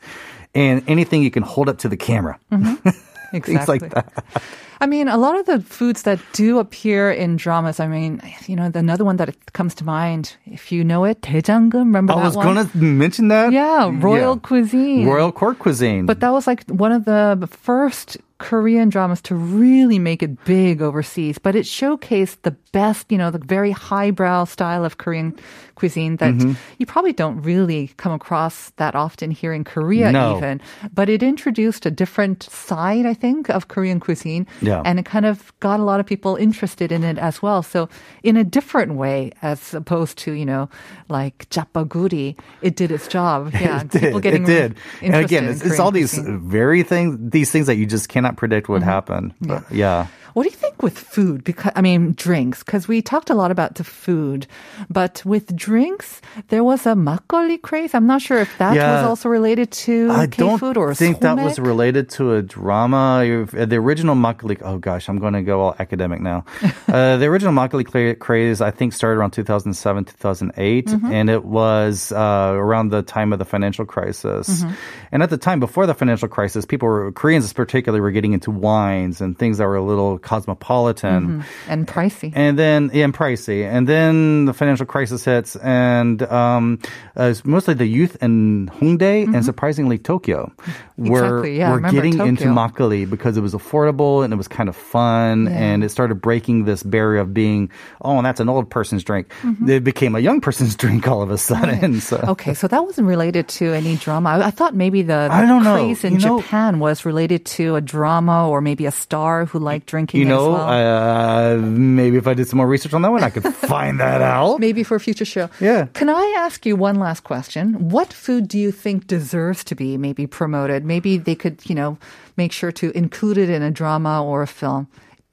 and 0.55 0.83
anything 0.89 1.23
you 1.23 1.31
can 1.31 1.43
hold 1.45 1.69
up 1.69 1.79
to 1.79 1.89
the 1.89 1.97
camera. 1.97 2.39
exactly. 3.35 3.79
things 3.79 3.93
like 3.93 3.95
that. 3.95 4.43
I 4.81 4.87
mean, 4.87 5.09
a 5.09 5.17
lot 5.17 5.39
of 5.39 5.47
the 5.47 5.61
foods 5.61 6.03
that 6.03 6.19
do 6.33 6.59
appear 6.59 7.11
in 7.11 7.37
dramas. 7.37 7.81
I 7.81 7.87
mean, 7.87 8.21
you 8.47 8.57
know, 8.57 8.71
another 8.75 9.05
one 9.05 9.17
that 9.17 9.53
comes 9.53 9.75
to 9.77 9.85
mind, 9.85 10.37
if 10.47 10.73
you 10.73 10.85
know 10.85 11.05
it, 11.05 11.23
Dae 11.23 11.41
Jang 11.41 11.71
Geum. 11.71 11.87
Remember 11.87 12.13
I 12.13 12.17
that 12.17 12.25
was 12.25 12.37
going 12.37 12.67
to 12.67 12.77
mention 12.77 13.29
that. 13.29 13.53
Yeah, 13.53 13.91
royal 13.95 14.35
yeah. 14.35 14.41
cuisine, 14.43 15.07
royal 15.07 15.33
court 15.33 15.59
cuisine. 15.59 16.07
But 16.07 16.21
that 16.21 16.33
was 16.33 16.47
like 16.47 16.65
one 16.69 16.93
of 16.93 17.05
the 17.05 17.49
first 17.51 18.19
Korean 18.45 18.91
dramas 18.91 19.23
to 19.23 19.35
really 19.35 19.99
make 19.99 20.23
it 20.23 20.45
big 20.45 20.83
overseas. 20.83 21.39
But 21.41 21.57
it 21.57 21.65
showcased 21.65 22.43
the 22.43 22.53
best, 22.77 23.11
you 23.11 23.17
know, 23.17 23.31
the 23.31 23.39
very 23.41 23.71
highbrow 23.73 24.45
style 24.45 24.85
of 24.85 24.99
Korean 24.99 25.33
cuisine 25.77 26.17
that 26.17 26.35
Mm-hmm. 26.35 26.53
you 26.79 26.85
probably 26.87 27.13
don't 27.13 27.41
really 27.43 27.89
come 27.97 28.13
across 28.13 28.71
that 28.77 28.95
often 28.95 29.31
here 29.31 29.53
in 29.57 29.65
Korea, 29.65 30.13
No. 30.13 30.37
even. 30.37 30.61
But 30.93 31.09
it 31.09 31.23
introduced 31.23 31.87
a 31.87 31.91
different 31.91 32.43
side, 32.45 33.07
I 33.07 33.15
think, 33.15 33.49
of 33.49 33.69
Korean 33.69 33.99
cuisine. 33.99 34.47
Yeah. 34.61 34.83
And 34.85 34.99
it 35.01 35.07
kind 35.07 35.25
of 35.27 35.53
got 35.61 35.81
a 35.81 35.83
lot 35.83 35.99
of 36.01 36.07
people 36.07 36.37
interested 36.37 36.93
in 36.93 37.03
it 37.03 37.17
as 37.19 37.41
well. 37.43 37.63
So 37.63 37.89
in 38.23 38.37
a 38.37 38.45
different 38.45 38.95
way, 38.95 39.33
as 39.43 39.73
opposed 39.75 40.19
to, 40.29 40.33
you 40.33 40.45
know, 40.45 40.69
like 41.09 41.49
japaguri, 41.51 42.37
it 42.63 42.77
did 42.77 42.91
its 42.93 43.09
job. 43.09 43.53
Yeah. 43.65 43.81
it 43.81 43.89
did. 43.91 44.01
people 44.03 44.21
getting 44.21 44.43
it 44.45 44.47
did. 44.47 44.77
And 45.01 45.15
again, 45.17 45.45
in 45.45 45.51
it's, 45.57 45.65
it's 45.65 45.81
all 45.81 45.91
these 45.91 46.19
very 46.19 46.83
things, 46.83 47.17
these 47.33 47.51
things 47.51 47.67
that 47.67 47.77
you 47.77 47.87
just 47.87 48.09
cannot 48.09 48.34
predict 48.37 48.69
would 48.69 48.83
mm-hmm. 48.83 48.91
happened. 48.91 49.35
But 49.41 49.71
yeah. 49.71 50.09
What 50.35 50.43
do 50.43 50.49
you 50.51 50.57
think 50.57 50.83
with 50.83 50.99
food? 50.99 51.45
Because 51.45 51.73
I 51.75 51.81
mean, 51.81 52.13
drinks. 52.17 52.63
Because 52.63 52.87
we 52.89 53.01
talked 53.03 53.31
a 53.31 53.35
lot 53.35 53.51
about 53.51 53.77
the 53.77 53.85
food, 53.85 54.47
but 54.91 55.23
with 55.25 55.55
drinks, 55.57 56.21
there 56.49 56.63
was 56.65 56.87
a 56.87 56.95
makgeolli 56.95 57.63
craze. 57.63 57.95
I'm 57.95 58.07
not 58.07 58.21
sure 58.21 58.39
if 58.39 58.51
that 58.59 58.75
Yeah. 58.75 58.97
was 58.99 59.07
also 59.09 59.29
related 59.29 59.71
to 59.87 60.11
I 60.11 60.27
K 60.27 60.43
food 60.59 60.77
or 60.77 60.93
something. 60.93 61.09
I 61.09 61.19
think 61.19 61.21
that 61.23 61.39
was 61.39 61.59
related 61.59 62.11
to 62.19 62.35
a 62.35 62.43
drama. 62.43 63.23
Uh, 63.25 63.65
The 63.65 63.77
original 63.77 64.15
makgeolli, 64.17 64.61
oh 64.63 64.79
gosh, 64.79 65.09
I'm 65.09 65.19
going 65.19 65.35
to 65.35 65.43
go 65.43 65.61
all 65.61 65.75
academic 65.79 66.21
now. 66.21 66.45
uh, 66.89 67.17
the 67.17 67.27
original 67.27 67.55
makgeolli 67.55 68.19
craze, 68.19 68.61
I 68.61 68.71
think, 68.71 68.93
started 68.93 69.19
around 69.19 69.33
2007, 69.33 70.05
2008, 70.05 70.87
Mm-hmm. 70.87 71.13
and 71.13 71.31
it 71.31 71.45
was 71.45 72.11
uh, 72.13 72.51
around 72.55 72.91
the 72.91 73.03
time 73.03 73.33
of 73.33 73.39
the 73.39 73.45
financial 73.45 73.85
crisis. 73.87 74.49
Mm-hmm. 74.63 74.75
And 75.13 75.23
at 75.23 75.31
the 75.31 75.39
time, 75.39 75.61
before 75.61 75.87
the 75.87 75.95
financial 75.95 76.29
crisis, 76.29 76.65
people 76.67 76.89
were, 76.89 77.13
Koreans 77.13 77.53
particularly, 77.53 78.01
were 78.01 78.11
getting 78.11 78.33
into 78.33 78.51
wines 78.51 79.21
and 79.21 79.39
things 79.39 79.59
that 79.59 79.67
were 79.67 79.77
a 79.77 79.83
little 79.85 80.19
cosmopolitan. 80.25 81.45
and 81.69 81.87
pricey. 81.87 82.33
And 82.35 82.59
then, 82.59 82.91
yeah, 82.93 83.05
and 83.05 83.15
pricey. 83.15 83.65
And 83.65 83.87
then 83.89 84.45
the 84.47 84.53
financial 84.55 84.87
crisis 84.87 85.25
hits, 85.25 85.57
and 85.57 86.23
um, 86.25 86.79
uh, 87.17 87.35
mostly 87.45 87.75
the 87.75 87.87
youth 87.87 88.17
in 88.23 88.69
Hongdae 88.81 89.33
and 89.35 89.45
surprisingly 89.45 89.99
Tokyo 89.99 90.51
were, 90.97 91.05
Mm-hmm. 91.05 91.15
Exactly, 91.15 91.59
yeah, 91.59 91.71
were 91.73 91.81
getting 91.81 92.19
into 92.19 92.45
Tokyo. 92.45 92.55
makgeolli 92.55 93.11
because 93.11 93.37
it 93.37 93.41
was 93.41 93.53
affordable 93.55 94.25
and 94.25 94.33
it 94.33 94.37
was 94.37 94.49
kind 94.49 94.69
of 94.69 94.77
fun, 94.77 95.49
and 95.49 95.83
it 95.85 95.91
started 95.91 96.17
breaking 96.21 96.65
this 96.65 96.83
barrier 96.83 97.21
of 97.21 97.35
being, 97.35 97.71
oh, 98.03 98.23
that's 98.23 98.41
an 98.41 98.49
old 98.49 98.71
person's 98.71 99.05
drink. 99.05 99.29
Mm-hmm. 99.43 99.69
It 99.69 99.85
became 99.85 100.15
a 100.15 100.21
young 100.21 100.41
person's 100.41 100.77
drink 100.83 101.07
all 101.09 101.23
of 101.23 101.31
a 101.31 101.39
sudden. 101.39 102.01
So. 102.01 102.17
Okay, 102.35 102.55
so 102.55 102.69
that 102.69 102.85
wasn't 102.85 103.07
related 103.09 103.49
to 103.61 103.73
any 103.73 103.97
drama. 103.97 104.31
I, 104.31 104.47
I 104.47 104.51
thought 104.51 104.75
maybe 104.75 105.03
the, 105.03 105.29
the 105.29 105.35
I 105.35 105.47
don't 105.47 105.63
know. 105.65 105.75
craze 105.77 106.05
in 106.05 106.15
You 106.15 106.19
know- 106.21 106.41
Japan 106.41 106.79
was 106.81 107.05
related 107.05 107.45
to 107.59 107.77
a 107.77 107.81
drama 107.81 108.49
or 108.49 108.61
maybe 108.61 108.87
a 108.87 108.91
star 108.91 109.45
who 109.47 109.59
liked 109.59 109.87
drinking 109.87 110.14
You 110.15 110.25
know, 110.25 110.51
well. 110.53 110.69
uh, 110.69 111.57
maybe 111.59 112.17
if 112.17 112.27
I 112.27 112.35
did 112.35 112.47
some 112.49 112.57
more 112.59 112.67
research 112.69 112.95
on 112.95 113.03
that 113.03 113.11
one, 113.11 113.23
I 113.25 113.31
could 113.31 113.45
find 113.75 113.99
that 114.01 114.23
out. 114.23 114.61
Maybe 114.61 114.83
for 114.83 114.95
a 114.97 115.01
future 115.01 115.25
show. 115.25 115.49
Yeah. 115.61 115.87
Can 115.95 116.09
I 116.09 116.35
ask 116.39 116.65
you 116.67 116.77
one 116.77 116.97
last 117.01 117.25
question? 117.25 117.91
What 117.91 118.13
food 118.13 118.49
do 118.49 118.59
you 118.59 118.71
think 118.73 119.07
deserves 119.07 119.65
to 119.65 119.75
be 119.75 119.99
maybe 119.99 120.27
promoted? 120.27 120.85
Maybe 120.85 121.17
they 121.19 121.35
could, 121.35 121.59
you 121.69 121.75
know, 121.75 121.99
make 122.37 122.53
sure 122.53 122.73
to 122.73 122.91
include 122.97 123.39
it 123.39 123.51
in 123.51 123.63
a 123.63 123.71
drama 123.71 124.23
or 124.25 124.43
a 124.43 124.47
film. 124.47 124.87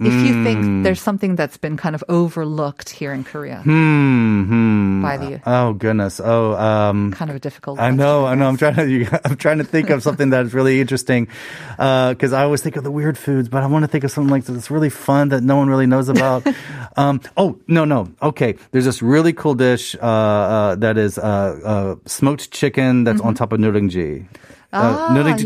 If 0.04 0.14
you 0.26 0.34
Hmm. 0.34 0.44
think 0.44 0.84
there's 0.84 1.00
something 1.00 1.36
that's 1.36 1.58
been 1.58 1.78
kind 1.78 1.94
of 1.94 2.04
overlooked 2.10 2.90
here 2.90 3.14
in 3.14 3.24
Korea 3.24 3.62
Hmm. 3.62 4.44
hmm. 4.50 4.71
Mm, 5.02 5.04
by 5.04 5.18
the. 5.18 5.42
Oh 5.46 5.74
goodness! 5.74 6.22
Oh, 6.24 6.54
um, 6.54 7.12
kind 7.14 7.30
of 7.30 7.38
a 7.38 7.40
difficult. 7.40 7.80
I 7.80 7.92
know, 7.92 8.26
I 8.26 8.36
know. 8.36 8.48
I'm 8.48 8.58
trying 8.58 8.76
to. 8.76 9.20
I'm 9.26 9.38
trying 9.38 9.58
to 9.58 9.64
think 9.64 9.90
of 9.90 10.04
something 10.04 10.30
that's 10.30 10.54
really 10.54 10.80
interesting, 10.80 11.28
because 11.78 12.34
uh, 12.34 12.38
I 12.38 12.44
always 12.44 12.62
think 12.62 12.76
of 12.76 12.84
the 12.84 12.92
weird 12.92 13.18
foods, 13.18 13.50
but 13.50 13.64
I 13.64 13.68
want 13.68 13.84
to 13.84 13.88
think 13.88 14.04
of 14.04 14.12
something 14.12 14.32
like 14.32 14.46
that's 14.46 14.72
really 14.72 14.90
fun 14.90 15.30
that 15.30 15.44
no 15.44 15.56
one 15.56 15.70
really 15.70 15.88
knows 15.88 16.10
about. 16.10 16.46
um, 16.98 17.22
oh 17.38 17.60
no, 17.68 17.86
no. 17.86 18.12
Okay, 18.22 18.56
there's 18.72 18.86
this 18.86 19.02
really 19.02 19.34
cool 19.34 19.56
dish 19.56 19.96
uh, 19.96 20.00
uh, 20.06 20.76
that 20.76 20.98
is 20.98 21.18
uh, 21.18 21.22
uh, 21.22 21.96
smoked 22.06 22.52
chicken 22.52 23.04
that's 23.04 23.20
mm-hmm. 23.20 23.28
on 23.28 23.36
top 23.36 23.54
of 23.54 23.60
nurungji. 23.60 24.28
Uh, 24.74 24.96
ah, 25.10 25.14
yes, 25.36 25.44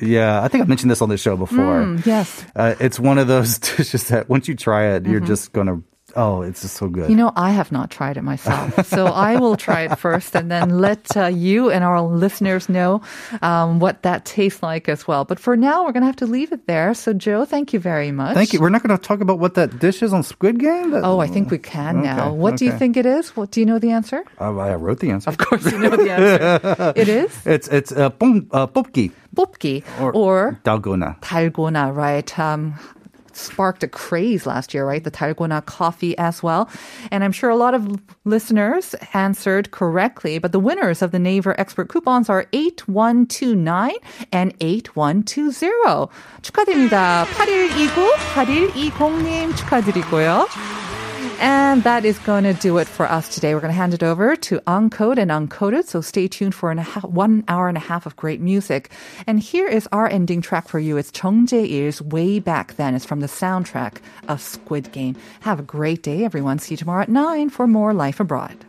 Yeah, 0.00 0.42
I 0.42 0.48
think 0.48 0.62
I've 0.62 0.68
mentioned 0.68 0.90
this 0.90 1.02
on 1.02 1.10
the 1.10 1.18
show 1.18 1.36
before. 1.36 1.84
Mm, 1.84 2.06
yes. 2.06 2.46
Uh, 2.56 2.74
it's 2.80 2.98
one 2.98 3.18
of 3.18 3.28
those 3.28 3.58
dishes 3.76 4.08
that 4.08 4.26
once 4.26 4.48
you 4.48 4.54
try 4.54 4.94
it, 4.94 5.02
mm-hmm. 5.02 5.12
you're 5.12 5.20
just 5.20 5.52
going 5.52 5.66
to 5.66 5.82
oh, 6.16 6.42
it's 6.42 6.62
just 6.62 6.76
so 6.76 6.88
good. 6.88 7.10
You 7.10 7.16
know, 7.16 7.32
I 7.36 7.50
have 7.50 7.72
not 7.72 7.90
tried 7.90 8.16
it 8.16 8.22
myself, 8.22 8.86
so 8.94 9.06
I 9.06 9.36
will 9.36 9.56
try 9.56 9.82
it 9.82 9.96
first, 9.96 10.34
and 10.34 10.50
then 10.50 10.78
let 10.78 11.16
uh, 11.16 11.26
you 11.26 11.70
and 11.70 11.84
our 11.84 12.02
listeners 12.02 12.68
know 12.68 13.02
um, 13.42 13.80
what 13.80 14.02
that 14.02 14.24
tastes 14.24 14.62
like 14.62 14.88
as 14.88 15.06
well. 15.06 15.24
But 15.24 15.38
for 15.38 15.56
now, 15.56 15.84
we're 15.84 15.92
gonna 15.92 16.06
have 16.06 16.16
to 16.16 16.26
leave 16.26 16.52
it 16.52 16.66
there. 16.66 16.94
So, 16.94 17.12
Joe, 17.12 17.44
thank 17.44 17.72
you 17.72 17.80
very 17.80 18.12
much. 18.12 18.34
Thank 18.34 18.52
you. 18.52 18.60
We're 18.60 18.70
not 18.70 18.82
gonna 18.82 18.98
talk 18.98 19.20
about 19.20 19.38
what 19.38 19.54
that 19.54 19.78
dish 19.78 20.02
is 20.02 20.12
on 20.12 20.22
Squid 20.22 20.58
Game. 20.58 20.90
But... 20.90 21.04
oh, 21.04 21.20
I 21.20 21.26
think 21.26 21.50
we 21.50 21.58
can 21.58 21.98
okay, 21.98 22.06
now. 22.06 22.32
What 22.32 22.54
okay. 22.54 22.56
do 22.58 22.64
you 22.66 22.72
think 22.78 22.96
it 22.96 23.06
is? 23.06 23.36
What 23.36 23.50
do 23.50 23.60
you 23.60 23.66
know 23.66 23.78
the 23.78 23.90
answer? 23.90 24.24
Uh, 24.40 24.56
I 24.56 24.74
wrote 24.74 25.00
the 25.00 25.10
answer. 25.10 25.30
Of 25.30 25.38
course, 25.38 25.64
you 25.70 25.78
know 25.78 25.96
the 25.96 26.10
answer. 26.10 26.92
it 26.96 27.08
is. 27.08 27.46
It's 27.46 27.68
it's 27.68 27.92
uh, 27.92 28.06
uh, 28.06 28.66
ppopgi. 28.66 29.12
Ppopgi 29.34 29.84
or, 30.00 30.12
or 30.12 30.60
dalgona. 30.64 31.18
Dalgona, 31.20 31.94
right? 31.94 32.38
Um, 32.38 32.74
sparked 33.39 33.83
a 33.83 33.87
craze 33.87 34.45
last 34.45 34.73
year, 34.73 34.85
right? 34.87 35.03
The 35.03 35.11
달고나 35.11 35.65
coffee 35.65 36.17
as 36.17 36.41
well. 36.41 36.69
And 37.11 37.23
I'm 37.23 37.31
sure 37.31 37.49
a 37.49 37.55
lot 37.55 37.73
of 37.73 37.99
listeners 38.23 38.95
answered 39.13 39.71
correctly, 39.71 40.39
but 40.39 40.51
the 40.51 40.59
winners 40.59 41.01
of 41.01 41.11
the 41.11 41.19
Naver 41.19 41.59
expert 41.59 41.89
coupons 41.89 42.29
are 42.29 42.47
8129 42.53 43.93
and 44.31 44.53
8120. 44.61 46.09
축하드립니다. 46.41 47.25
8129, 47.37 48.91
8120님 48.91 49.55
축하드리고요. 49.55 50.68
And 51.40 51.82
that 51.84 52.04
is 52.04 52.18
going 52.18 52.44
to 52.44 52.52
do 52.54 52.78
it 52.78 52.86
for 52.86 53.06
us 53.06 53.28
today. 53.34 53.54
We're 53.54 53.60
going 53.60 53.72
to 53.72 53.76
hand 53.76 53.94
it 53.94 54.02
over 54.02 54.36
to 54.36 54.60
Uncode 54.60 55.18
and 55.18 55.30
Uncoded. 55.30 55.86
So 55.86 56.00
stay 56.00 56.28
tuned 56.28 56.54
for 56.54 56.70
an, 56.70 56.78
one 57.02 57.44
hour 57.48 57.68
and 57.68 57.76
a 57.76 57.80
half 57.80 58.06
of 58.06 58.16
great 58.16 58.40
music. 58.40 58.90
And 59.26 59.40
here 59.40 59.66
is 59.66 59.88
our 59.92 60.08
ending 60.08 60.42
track 60.42 60.68
for 60.68 60.78
you. 60.78 60.96
It's 60.96 61.12
Jung 61.22 61.46
Jae-il's 61.46 62.02
Way 62.02 62.38
Back 62.38 62.76
Then. 62.76 62.94
It's 62.94 63.04
from 63.04 63.20
the 63.20 63.26
soundtrack 63.26 63.98
of 64.28 64.40
Squid 64.40 64.92
Game. 64.92 65.16
Have 65.40 65.60
a 65.60 65.62
great 65.62 66.02
day, 66.02 66.24
everyone. 66.24 66.58
See 66.58 66.74
you 66.74 66.78
tomorrow 66.78 67.02
at 67.02 67.08
9 67.08 67.50
for 67.50 67.66
more 67.66 67.94
Life 67.94 68.20
Abroad. 68.20 68.66